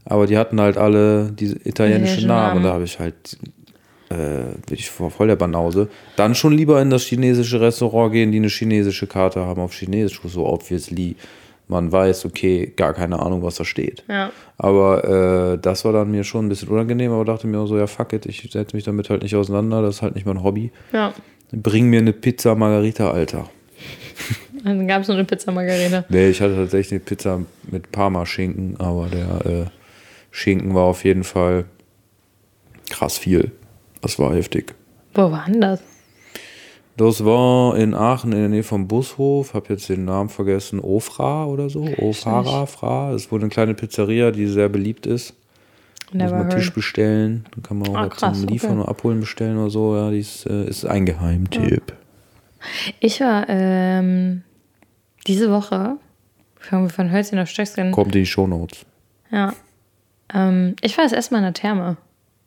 [0.05, 2.59] Aber die hatten halt alle diese italienischen Italienischen Namen.
[2.59, 3.39] Und da habe ich halt,
[4.11, 5.89] äh, bin ich voll der Banause.
[6.17, 10.21] Dann schon lieber in das chinesische Restaurant gehen, die eine chinesische Karte haben auf Chinesisch,
[10.27, 11.17] so obviously
[11.69, 14.05] man weiß, okay, gar keine Ahnung, was da steht.
[14.09, 14.31] Ja.
[14.57, 17.77] Aber äh, das war dann mir schon ein bisschen unangenehm, aber dachte mir auch so,
[17.77, 20.43] ja, fuck it, ich setze mich damit halt nicht auseinander, das ist halt nicht mein
[20.43, 20.71] Hobby.
[20.93, 21.13] Ja.
[21.53, 23.49] Bring mir eine Pizza Margarita, Alter.
[24.65, 26.05] Dann gab es nur eine Pizza Margarita.
[26.09, 27.41] Nee, ich hatte tatsächlich eine Pizza
[27.71, 29.65] mit Parma-Schinken, aber der äh,
[30.31, 31.65] Schinken war auf jeden Fall
[32.91, 33.53] krass viel.
[34.03, 34.75] Das war heftig.
[35.15, 35.81] Wo war denn das?
[36.97, 41.45] Das war in Aachen in der Nähe vom Bushof, hab jetzt den Namen vergessen, Ofra
[41.45, 41.87] oder so.
[41.99, 43.13] Ofara, Fra.
[43.13, 45.35] Es wurde eine kleine Pizzeria, die sehr beliebt ist.
[46.13, 47.45] Muss Never man Tisch bestellen.
[47.53, 48.81] Dann kann man auch Ah, krass, zum Liefern okay.
[48.81, 49.95] oder Abholen bestellen oder so.
[49.97, 51.93] Ja, die ist, äh, ist ein Geheimtipp.
[53.01, 54.43] Ich war ähm,
[55.27, 55.97] diese Woche,
[56.59, 57.93] fangen wir von Hölzchen auf Stöckchen.
[57.93, 58.87] Kommt in die Shownotes.
[59.31, 59.53] Ja.
[60.33, 61.97] Ähm, ich war das erste Mal in der Therme.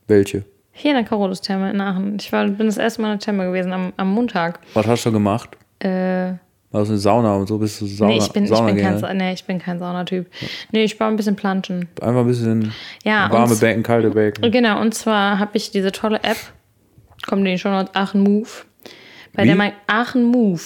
[0.08, 0.44] Welche?
[0.80, 2.18] Hier in der Carolus-Therme in Aachen.
[2.20, 4.60] Ich war, bin das erste Mal in der Therme gewesen am, am Montag.
[4.74, 5.50] Was hast du gemacht?
[5.80, 6.34] Äh,
[6.72, 9.18] Warst du eine Sauna und so bist du Sauna, nee, ich bin, ich bin kein,
[9.18, 10.30] nee, ich bin kein Saunatyp.
[10.72, 11.90] Nee, ich war ein bisschen planschen.
[12.02, 12.74] Einfach ein bisschen
[13.04, 14.52] Ja, warme und- Becken, kalte Becken.
[14.52, 16.38] Genau, und zwar habe ich diese tolle App,
[17.28, 18.48] kommt in den Show Notes, Aachen Move,
[19.34, 19.48] bei Wie?
[19.48, 20.62] der man Aachen Move.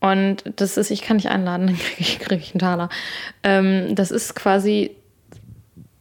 [0.00, 2.88] Und das ist, ich kann nicht einladen, dann kriege ich, krieg ich einen Taler.
[3.42, 4.96] Ähm, das ist quasi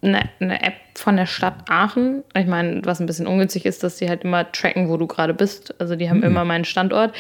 [0.04, 2.24] eine, eine App von der Stadt Aachen.
[2.36, 5.34] Ich meine, was ein bisschen ungünstig ist, dass die halt immer tracken, wo du gerade
[5.34, 5.74] bist.
[5.80, 7.14] Also die haben immer meinen Standort.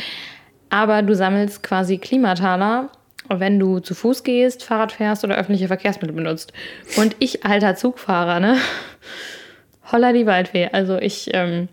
[0.70, 2.90] Aber du sammelst quasi Klimataler,
[3.30, 6.52] wenn du zu Fuß gehst, Fahrrad fährst oder öffentliche Verkehrsmittel benutzt.
[6.98, 8.58] Und ich, alter Zugfahrer, ne?
[9.92, 10.70] Holla die Waldfee.
[10.72, 11.68] Also ich, ähm,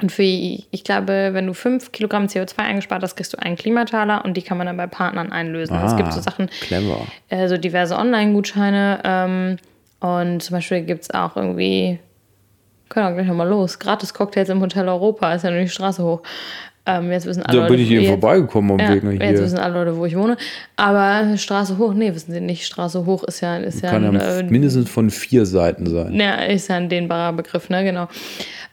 [0.00, 4.24] und für, ich glaube, wenn du 5 Kilogramm CO2 eingespart hast, kriegst du einen Klimataler
[4.24, 5.76] und die kann man dann bei Partnern einlösen.
[5.84, 7.06] es gibt so Sachen, Ah, Clever.
[7.28, 9.00] äh, so diverse Online-Gutscheine.
[9.04, 9.56] Ähm,
[10.02, 11.98] und zum Beispiel gibt es auch irgendwie
[12.88, 13.78] Können wir gleich nochmal los.
[13.78, 16.20] Gratis Cocktails im Hotel Europa, ist ja nur die Straße hoch.
[16.84, 19.12] Ähm, jetzt wissen alle Da bin Leute, ich eben jetzt- vorbeigekommen am ja, Weg nach
[19.12, 19.38] Jetzt hier.
[19.42, 20.36] wissen alle Leute, wo ich wohne.
[20.76, 22.66] Aber Straße hoch, nee, wissen sie nicht.
[22.66, 26.12] Straße hoch ist ja, ist ja, Kann ja ein, äh, mindestens von vier Seiten sein.
[26.18, 28.08] ja, ist ja ein dehnbarer Begriff, ne, genau.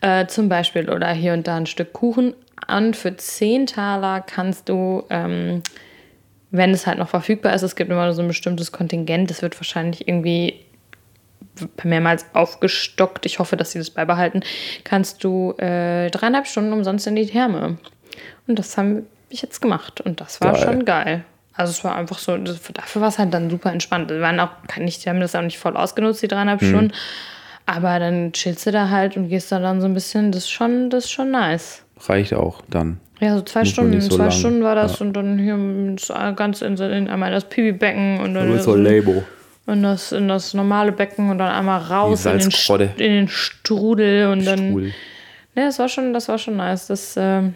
[0.02, 2.34] Äh, zum Beispiel oder hier und da ein Stück Kuchen.
[2.68, 5.62] Und für 10 Taler kannst du, ähm,
[6.52, 9.56] wenn es halt noch verfügbar ist, es gibt immer so ein bestimmtes Kontingent, das wird
[9.60, 10.56] wahrscheinlich irgendwie
[11.84, 13.26] mehrmals aufgestockt.
[13.26, 14.42] Ich hoffe, dass sie das beibehalten.
[14.84, 17.78] Kannst du äh, dreieinhalb Stunden umsonst in die Therme.
[18.48, 20.02] Und das haben ich jetzt gemacht.
[20.02, 20.62] Und das war Geil.
[20.64, 21.24] schon geil.
[21.54, 24.10] Also es war einfach so, das, dafür war es halt dann super entspannt.
[24.10, 26.94] Wir waren auch, kann die haben das auch nicht voll ausgenutzt, die dreieinhalb Stunden.
[27.66, 30.50] Aber dann chillst du da halt und gehst da dann so ein bisschen, das ist
[30.50, 31.84] schon, das ist schon nice.
[32.08, 33.00] Reicht auch dann.
[33.20, 34.32] Ja, so zwei Muss Stunden, so zwei lang.
[34.32, 35.06] Stunden war das Ja.
[35.06, 39.24] und dann hier ganz in, in einmal das Pipi-Becken und dann bist so Labo.
[39.72, 44.28] In, das, in das normale Becken und dann einmal raus in den, in den Strudel
[44.28, 44.70] und dann.
[44.70, 44.94] Strudel.
[45.56, 46.88] Ja, das war schon, das war schon nice.
[46.88, 47.56] Das, ähm,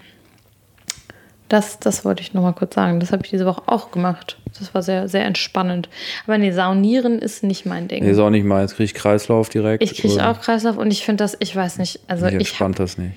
[1.49, 2.99] das, das wollte ich noch mal kurz sagen.
[2.99, 4.37] Das habe ich diese Woche auch gemacht.
[4.57, 5.87] Das war sehr, sehr entspannend.
[6.25, 8.03] Aber nee, Saunieren ist nicht mein Ding.
[8.03, 8.75] Nee, ist auch nicht meins.
[8.75, 9.83] Krieg ich Kreislauf direkt.
[9.83, 12.97] ich kriege auch Kreislauf und ich finde das, ich weiß nicht, also ich entspannt das
[12.97, 13.15] nicht.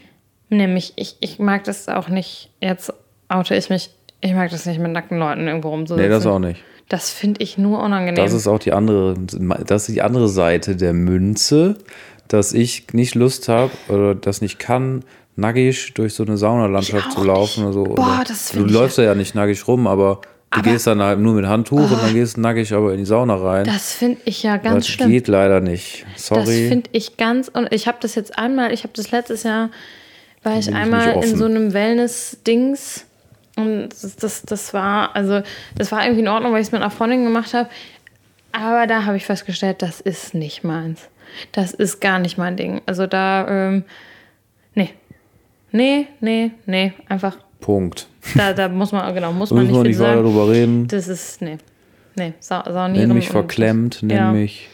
[0.51, 2.93] nämlich, ich, ich mag das auch nicht, jetzt
[3.29, 3.91] oute ich mich,
[4.21, 6.05] ich mag das nicht mit nackten Leuten irgendwo rumzusitzen.
[6.05, 6.63] Nee, das auch nicht.
[6.89, 8.17] Das finde ich nur unangenehm.
[8.23, 9.15] Das ist auch die andere,
[9.67, 11.77] das ist die andere Seite der Münze,
[12.29, 17.25] dass ich nicht Lust habe oder das nicht kann, nackig durch so eine Saunalandschaft zu
[17.25, 17.77] laufen nicht.
[17.77, 17.95] oder so.
[17.95, 20.21] Boah, das du läufst ja nicht nackig rum, aber
[20.51, 20.73] du Aber- Oh.
[20.73, 23.35] gehst dann halt nur mit Handtuch und dann gehst du nackig aber in die Sauna
[23.35, 23.65] rein.
[23.67, 25.11] das finde ich ja ganz das schlimm.
[25.11, 26.07] geht leider nicht.
[26.15, 26.69] Das Sorry.
[26.69, 27.49] finde ich ganz.
[27.49, 29.71] Und ich habe das jetzt einmal, ich habe das letztes Jahr,
[30.45, 33.05] war ich einmal in so einem Wellness-Dings.
[33.57, 35.43] Und das, das, das war, also,
[35.77, 37.69] das war irgendwie in Ordnung, weil ich es mit einer Freundin gemacht habe.
[38.53, 41.09] Aber da habe ich festgestellt, das ist nicht meins.
[41.53, 42.81] Das ist gar nicht mein Ding.
[42.87, 43.85] Also da, ähm,
[44.75, 44.91] nee.
[45.73, 46.93] Nee, nee, nee.
[47.09, 48.07] Einfach, Punkt.
[48.35, 50.87] da, da muss man, genau, muss man nicht nicht weiter drüber reden.
[50.89, 51.59] Das ist, nee.
[52.15, 53.09] Nee, Sa Saunieren.
[53.09, 54.33] Nenn mich verklemmt, nenn Ja.
[54.33, 54.69] mich,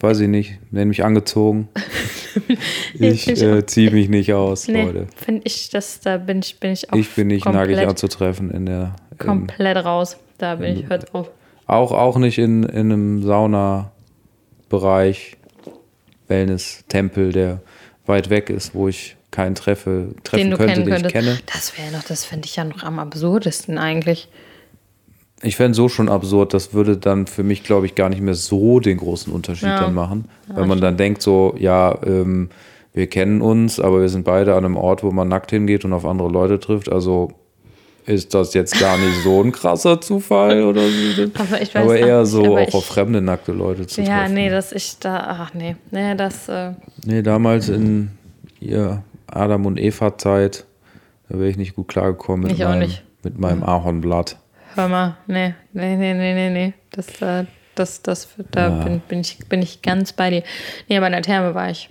[0.00, 1.68] weiß ich nicht, nenn mich angezogen.
[2.98, 5.06] ich äh, ziehe mich nicht aus, Nee, Leute.
[5.16, 8.50] finde ich, das, da bin ich, bin ich auch Ich bin nicht komplett, nackig anzutreffen
[8.50, 8.96] in der.
[9.12, 10.16] In, komplett raus.
[10.38, 11.30] Da bin ich, hört auf.
[11.66, 15.36] auch, auch nicht in, in einem Saunabereich,
[16.28, 17.60] Wellness-Tempel, der
[18.06, 21.36] weit weg ist, wo ich keinen treffe, treffen Den du könnte, kennen den ich könntest.
[21.42, 21.52] kenne.
[21.52, 24.28] Das wäre noch, das finde ich ja noch am absurdesten eigentlich.
[25.42, 28.34] Ich fände so schon absurd, das würde dann für mich, glaube ich, gar nicht mehr
[28.34, 29.80] so den großen Unterschied Ja.
[29.80, 30.24] dann machen.
[30.48, 32.48] Weil man dann denkt so, ja, ähm,
[32.94, 35.92] wir kennen uns, aber wir sind beide an einem Ort, wo man nackt hingeht und
[35.92, 36.90] auf andere Leute trifft.
[36.90, 37.28] Also
[38.06, 41.22] ist das jetzt gar nicht so ein krasser Zufall oder so.
[41.34, 44.00] Aber ich weiß aber eher nicht, so aber auch ich- auf fremde nackte Leute zu
[44.00, 44.34] Ja, treffen.
[44.34, 46.72] nee, dass ich da, ach nee, nee, das, äh,
[47.04, 48.10] Nee, damals in
[48.60, 50.64] ihr Adam und Eva Zeit,
[51.28, 52.90] da wäre ich nicht gut klargekommen mit Ich meinem,
[53.24, 54.38] mit meinem Ahornblatt.
[54.76, 58.84] Hör mal, nee, nee, nee, nee, nee, nee, das, äh, das, das, da Ja.
[58.84, 60.42] bin, bin, ich, bin ich ganz bei dir.
[60.88, 61.90] Nee, aber in der Therme war ich.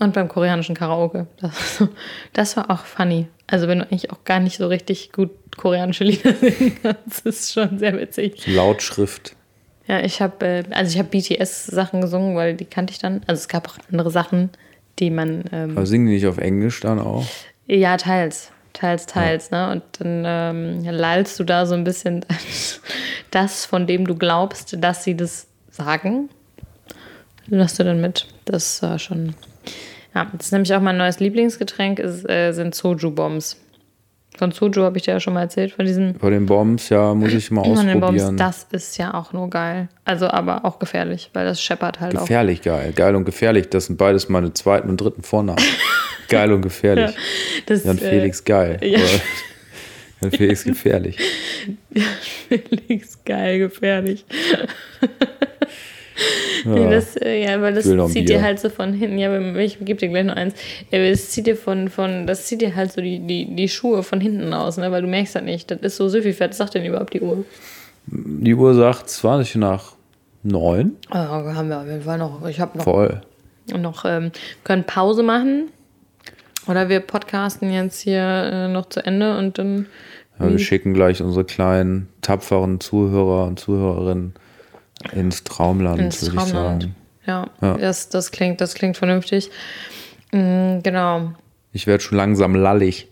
[0.00, 1.26] Und beim koreanischen Karaoke.
[1.40, 1.50] Das,
[1.80, 1.94] war so-
[2.32, 3.26] das war auch funny.
[3.48, 7.52] Also wenn du eigentlich auch gar nicht so richtig gut koreanische Lieder singen kannst, ist
[7.52, 8.46] schon sehr witzig.
[8.46, 9.34] Lautschrift.
[9.88, 13.22] Ja, ich habe äh, also ich habe BTS Sachen gesungen, weil die kannte ich dann.
[13.26, 14.50] Also es gab auch andere Sachen,
[15.00, 17.26] die man ähm, Aber singen die nicht auf Englisch dann auch?
[17.66, 19.70] ja teils, teils, teils, ne?
[19.70, 22.24] Und dann ähm, lallst du da so ein bisschen
[23.30, 26.28] das, von dem du glaubst, dass sie das sagen,
[27.46, 28.26] lässt du dann mit.
[28.44, 29.34] Das war schon.
[30.14, 33.56] Ja, das ist nämlich auch mein neues Lieblingsgetränk, ist, äh, sind Soju-Bombs.
[34.38, 37.14] Von Soju habe ich dir ja schon mal erzählt, von diesem Bei den Bombs, ja,
[37.14, 38.22] muss ich mal von den Bombs.
[38.22, 38.36] ausprobieren.
[38.36, 39.88] Das ist ja auch nur geil.
[40.04, 42.22] Also aber auch gefährlich, weil das scheppert halt auch.
[42.22, 42.92] Gefährlich geil.
[42.94, 43.68] Geil und gefährlich.
[43.68, 45.62] Das sind beides meine zweiten und dritten Vornamen.
[46.28, 47.14] geil und gefährlich.
[47.66, 48.78] Das, Jan äh, Felix geil.
[48.82, 48.98] ja.
[50.22, 51.16] Jan Felix gefährlich.
[52.48, 54.24] Felix, geil, gefährlich.
[56.64, 59.18] Nee, das, äh, ja, weil das zieht dir halt so von hinten.
[59.18, 60.54] Ja, ich gebe dir gleich noch eins.
[60.90, 64.02] Ja, das zieht dir von, von das zieht dir halt so die, die, die Schuhe
[64.02, 64.90] von hinten aus, ne?
[64.90, 65.70] weil du merkst das nicht.
[65.70, 66.50] Das ist so Süffifett.
[66.50, 67.44] Was sagt denn überhaupt die Uhr?
[68.06, 69.92] Die Uhr sagt 20 nach
[70.42, 70.96] 9.
[71.10, 72.46] Oh, haben wir auf jeden Fall noch.
[72.46, 73.20] Ich habe noch, Voll.
[73.76, 74.32] noch ähm,
[74.64, 75.68] können Pause machen.
[76.66, 79.86] Oder wir podcasten jetzt hier äh, noch zu Ende und dann.
[80.38, 84.34] Ja, wir schicken gleich unsere kleinen, tapferen Zuhörer und Zuhörerinnen
[85.12, 86.82] ins Traumland, ins würde ich Traumland.
[86.82, 86.96] sagen.
[87.26, 87.76] Ja, Ja.
[87.78, 89.50] Das, das, klingt, das klingt vernünftig.
[90.32, 91.32] Mm, genau.
[91.72, 93.08] Ich werde schon langsam lallig.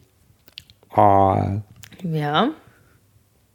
[0.91, 1.61] Ah,
[2.03, 2.51] Ja.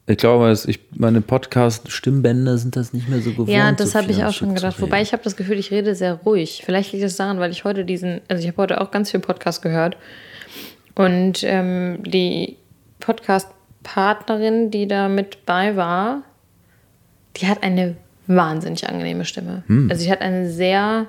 [0.05, 3.47] Ich glaube, ich, meine Podcast-Stimmbänder sind das nicht mehr so gewohnt.
[3.47, 4.81] Ja, das so habe ich auch schon gedacht.
[4.81, 6.61] Wobei ich habe das Gefühl, ich rede sehr ruhig.
[6.65, 9.21] Vielleicht liegt es daran, weil ich heute diesen, also ich habe heute auch ganz viel
[9.21, 9.95] Podcast gehört.
[10.95, 12.57] Und ähm, die
[12.99, 16.23] Podcast-Partnerin, die da mit bei war,
[17.37, 17.95] die hat eine
[18.27, 19.63] wahnsinnig angenehme Stimme.
[19.89, 21.07] Also sie hat eine sehr,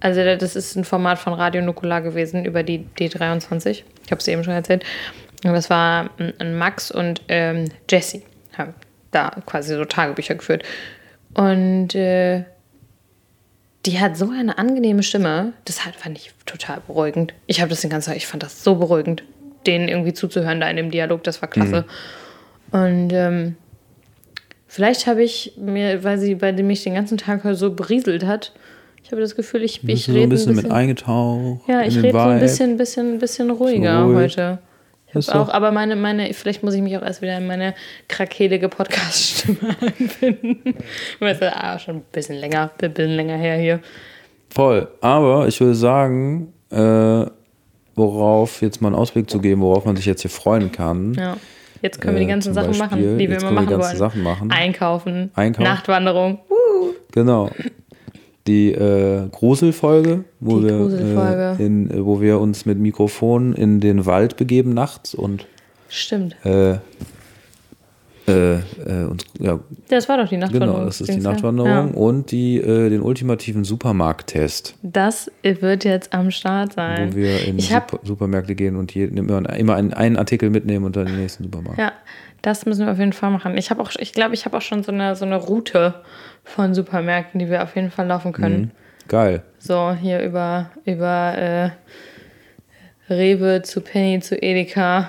[0.00, 3.82] also das ist ein Format von Radio Nukular gewesen über die D23.
[4.04, 4.84] Ich habe es eben schon erzählt.
[5.44, 8.22] Und das war ein Max und ähm, Jessie
[8.56, 8.74] haben
[9.10, 10.64] da quasi so Tagebücher geführt.
[11.34, 12.44] Und äh,
[13.86, 15.54] die hat so eine angenehme Stimme.
[15.64, 17.32] Das fand ich total beruhigend.
[17.46, 19.22] Ich habe das den ganzen Tag, ich fand das so beruhigend,
[19.66, 21.24] denen irgendwie zuzuhören da in dem Dialog.
[21.24, 21.84] Das war klasse.
[22.70, 23.56] Und ähm,
[24.70, 28.52] vielleicht habe ich mir, weil sie bei dem mich den ganzen Tag so berieselt hat,
[29.02, 31.62] ich habe das Gefühl, ich, ich du so rede ein bisschen, mit eingetaucht.
[31.66, 34.16] ja, ich rede so ein bisschen, bisschen, bisschen ruhiger ruhig.
[34.16, 34.58] heute.
[35.32, 37.74] Auch, aber meine, meine, vielleicht muss ich mich auch erst wieder in meine
[38.06, 40.74] krakelige Podcast-Stimme einfinden.
[41.18, 43.80] Weißt du, ah, schon ein bisschen länger, ein bisschen länger her hier.
[44.50, 44.86] Voll.
[45.00, 47.26] Aber ich würde sagen, äh,
[47.96, 51.14] worauf jetzt mal einen Ausblick zu geben, worauf man sich jetzt hier freuen kann.
[51.14, 51.36] Ja.
[51.82, 53.54] Jetzt können wir die Äh, ganzen zum Sachen Beispiel, machen, die wir immer wir die
[53.54, 53.96] machen ganzen wollen.
[53.96, 54.50] Sachen machen.
[54.50, 55.64] Einkaufen, Einkaufen.
[55.64, 56.38] Nachtwanderung.
[57.12, 57.50] Genau.
[58.46, 61.56] Die äh, Gruselfolge, wo Die wir, Gruselfolge.
[61.58, 65.46] Äh, in, äh, wo wir uns mit Mikrofon in den Wald begeben nachts und
[65.88, 66.36] Stimmt.
[68.28, 68.60] Äh, äh,
[69.08, 69.58] uns, ja,
[69.88, 70.74] Das war doch die Nachtwanderung.
[70.76, 71.20] genau, das ist die.
[71.20, 71.80] Nachtwanderung Ja.
[71.94, 77.12] und die, äh, den ultimativen Supermarkttest, Das wird jetzt am Start sein.
[77.12, 80.96] wo wir in Super, Supermärkte gehen und jeden, immer, immer einen, einen Artikel mitnehmen und
[80.96, 81.78] dann den nächsten Supermarkt.
[81.78, 81.92] Ja,
[82.42, 83.56] das müssen wir auf jeden Fall machen.
[83.58, 85.94] Ich habe auch, ich glaube, ich habe auch schon so eine, so eine Route
[86.44, 88.70] von Supermärkten, die wir auf jeden Fall laufen können.
[89.08, 89.42] Geil.
[89.58, 91.70] So hier über, über äh,
[93.12, 95.08] Rewe zu Penny zu Edeka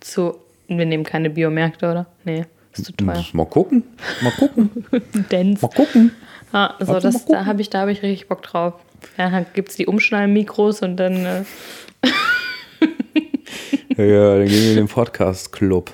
[0.00, 0.34] zu.
[0.68, 2.06] Wir nehmen keine Biomärkte, oder?
[2.24, 3.24] Nee, ist zu teuer.
[3.32, 3.84] Mal gucken.
[4.20, 4.70] Mal gucken.
[5.30, 5.62] Dance.
[5.62, 6.12] Mal gucken.
[6.52, 8.74] Ah, so, mal das, da habe ich, da hab ich richtig Bock drauf.
[9.16, 11.24] Ja, dann gibt es die Umschnallmikros und dann.
[11.26, 11.44] Äh,
[13.98, 15.90] Ja, dann gehen wir in den Podcast-Club.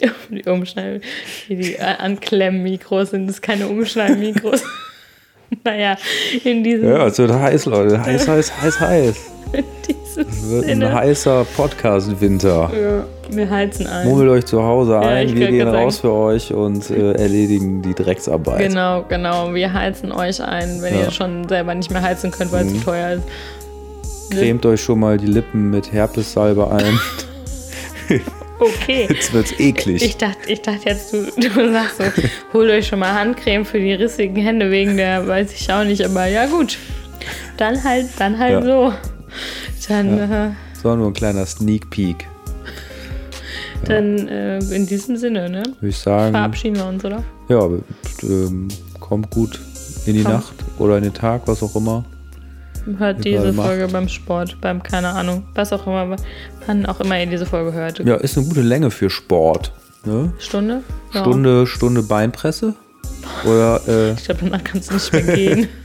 [0.00, 0.10] die,
[0.42, 1.02] die Umschnall,
[1.48, 4.62] die, die Anklemmmikros sind das keine Umschnallmikros.
[5.64, 5.98] naja,
[6.44, 8.02] in diesem, Ja, es wird heiß, Leute.
[8.02, 9.30] Heiß, heiß, heiß, heiß.
[9.56, 10.94] in diesem Es wird ein Sinne.
[10.94, 12.70] heißer Podcast-Winter.
[12.72, 13.04] Ja,
[13.36, 14.06] wir heizen ein.
[14.08, 17.94] Mummelt euch zu Hause ein, ich wir gehen raus für euch und äh, erledigen die
[17.94, 18.58] Drecksarbeit.
[18.68, 19.54] Genau, genau.
[19.54, 21.00] Wir heizen euch ein, wenn Ja.
[21.00, 21.04] Mhm.
[21.06, 23.22] ihr schon selber nicht mehr heizen könnt, weil es zu teuer ist.
[24.30, 26.98] Cremt euch schon mal die Lippen mit Herpessalbe ein.
[28.60, 29.08] Okay.
[29.10, 30.00] Jetzt wird's eklig.
[30.02, 32.04] Ich dachte, ich dachte jetzt, du, du sagst so,
[32.52, 36.02] holt euch schon mal Handcreme für die rissigen Hände wegen der, weiß ich auch nicht,
[36.04, 36.78] aber ja gut.
[37.56, 38.62] Dann halt, dann halt Ja.
[38.62, 38.92] so.
[39.88, 42.26] Dann, äh, das war nur ein kleiner Sneak Peek.
[43.84, 45.62] dann äh, in diesem Sinne, ne?
[45.80, 47.22] Würde ich sagen, Verabschieden wir uns, oder?
[47.48, 47.68] ja,
[48.22, 48.68] ähm,
[49.00, 49.60] kommt gut
[50.06, 50.32] in die Komm.
[50.32, 52.04] Nacht oder in den Tag, was auch immer.
[52.98, 53.52] Hört diese.
[53.54, 56.16] Folge beim Sport, beim, keine Ahnung, was auch immer,
[56.66, 58.00] wann auch immer ihr diese Folge hört.
[58.00, 59.72] Ja, ist eine gute Länge für Sport.
[60.04, 60.32] Ne?
[60.38, 60.82] Stunde?
[61.14, 61.20] Ja.
[61.20, 62.74] Stunde, Stunde Beinpresse.
[63.44, 65.68] Oder äh, Ich glaube, danach kannst du nicht mehr gehen.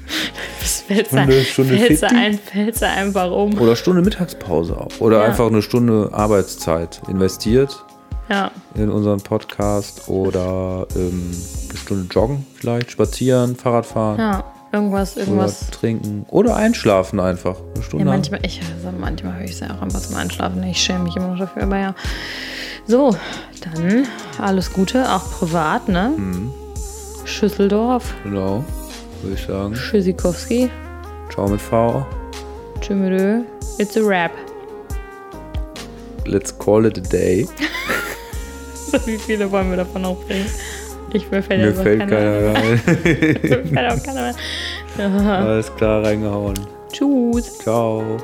[0.60, 2.18] Das fällt Stunde- Stunde fällst du 50?
[2.18, 3.60] ein, fällst einfach um.
[3.60, 4.89] Oder Stunde Mittagspause auch.
[5.00, 5.26] Oder Ja.
[5.26, 7.86] einfach eine Stunde Arbeitszeit investiert
[8.28, 10.08] Ja, in unseren Podcast.
[10.08, 11.32] Oder ähm,
[11.70, 14.20] eine Stunde joggen vielleicht, spazieren, Fahrradfahren.
[14.20, 14.43] ja.
[14.72, 15.64] Irgendwas, irgendwas.
[15.64, 16.26] Oder trinken.
[16.30, 17.56] Oder einschlafen einfach.
[17.58, 18.06] Eine Ja, Stunde.
[18.06, 20.62] manchmal, ich, also manchmal höre ich es ja auch einfach zum Einschlafen.
[20.64, 21.95] Ich schäme mich immer noch dafür, aber ja.
[22.86, 23.16] So,
[23.62, 24.06] dann
[24.39, 26.12] alles Gute, auch privat, ne?
[26.16, 26.52] Mhm.
[27.30, 28.64] Schüsseldorf, Genau.
[29.22, 29.74] Würde ich sagen.
[29.74, 30.70] Tschüssikowski,
[31.34, 32.06] Ciao mit V.
[32.82, 33.42] Tschümelö,
[33.78, 34.32] it's a rap.
[36.26, 37.48] Let's call it a day.
[39.06, 40.46] Wie viele wollen wir davon aufbringen?
[41.14, 42.56] Ich mir fällt, Mir fällt keiner keiner ein.
[42.56, 42.82] rein.
[43.44, 44.34] Mir fällt auch keiner.
[44.98, 45.46] Ja.
[45.46, 46.60] Alles klar reingehauen.
[46.92, 47.58] Tschüss.
[47.60, 48.18] Ciao.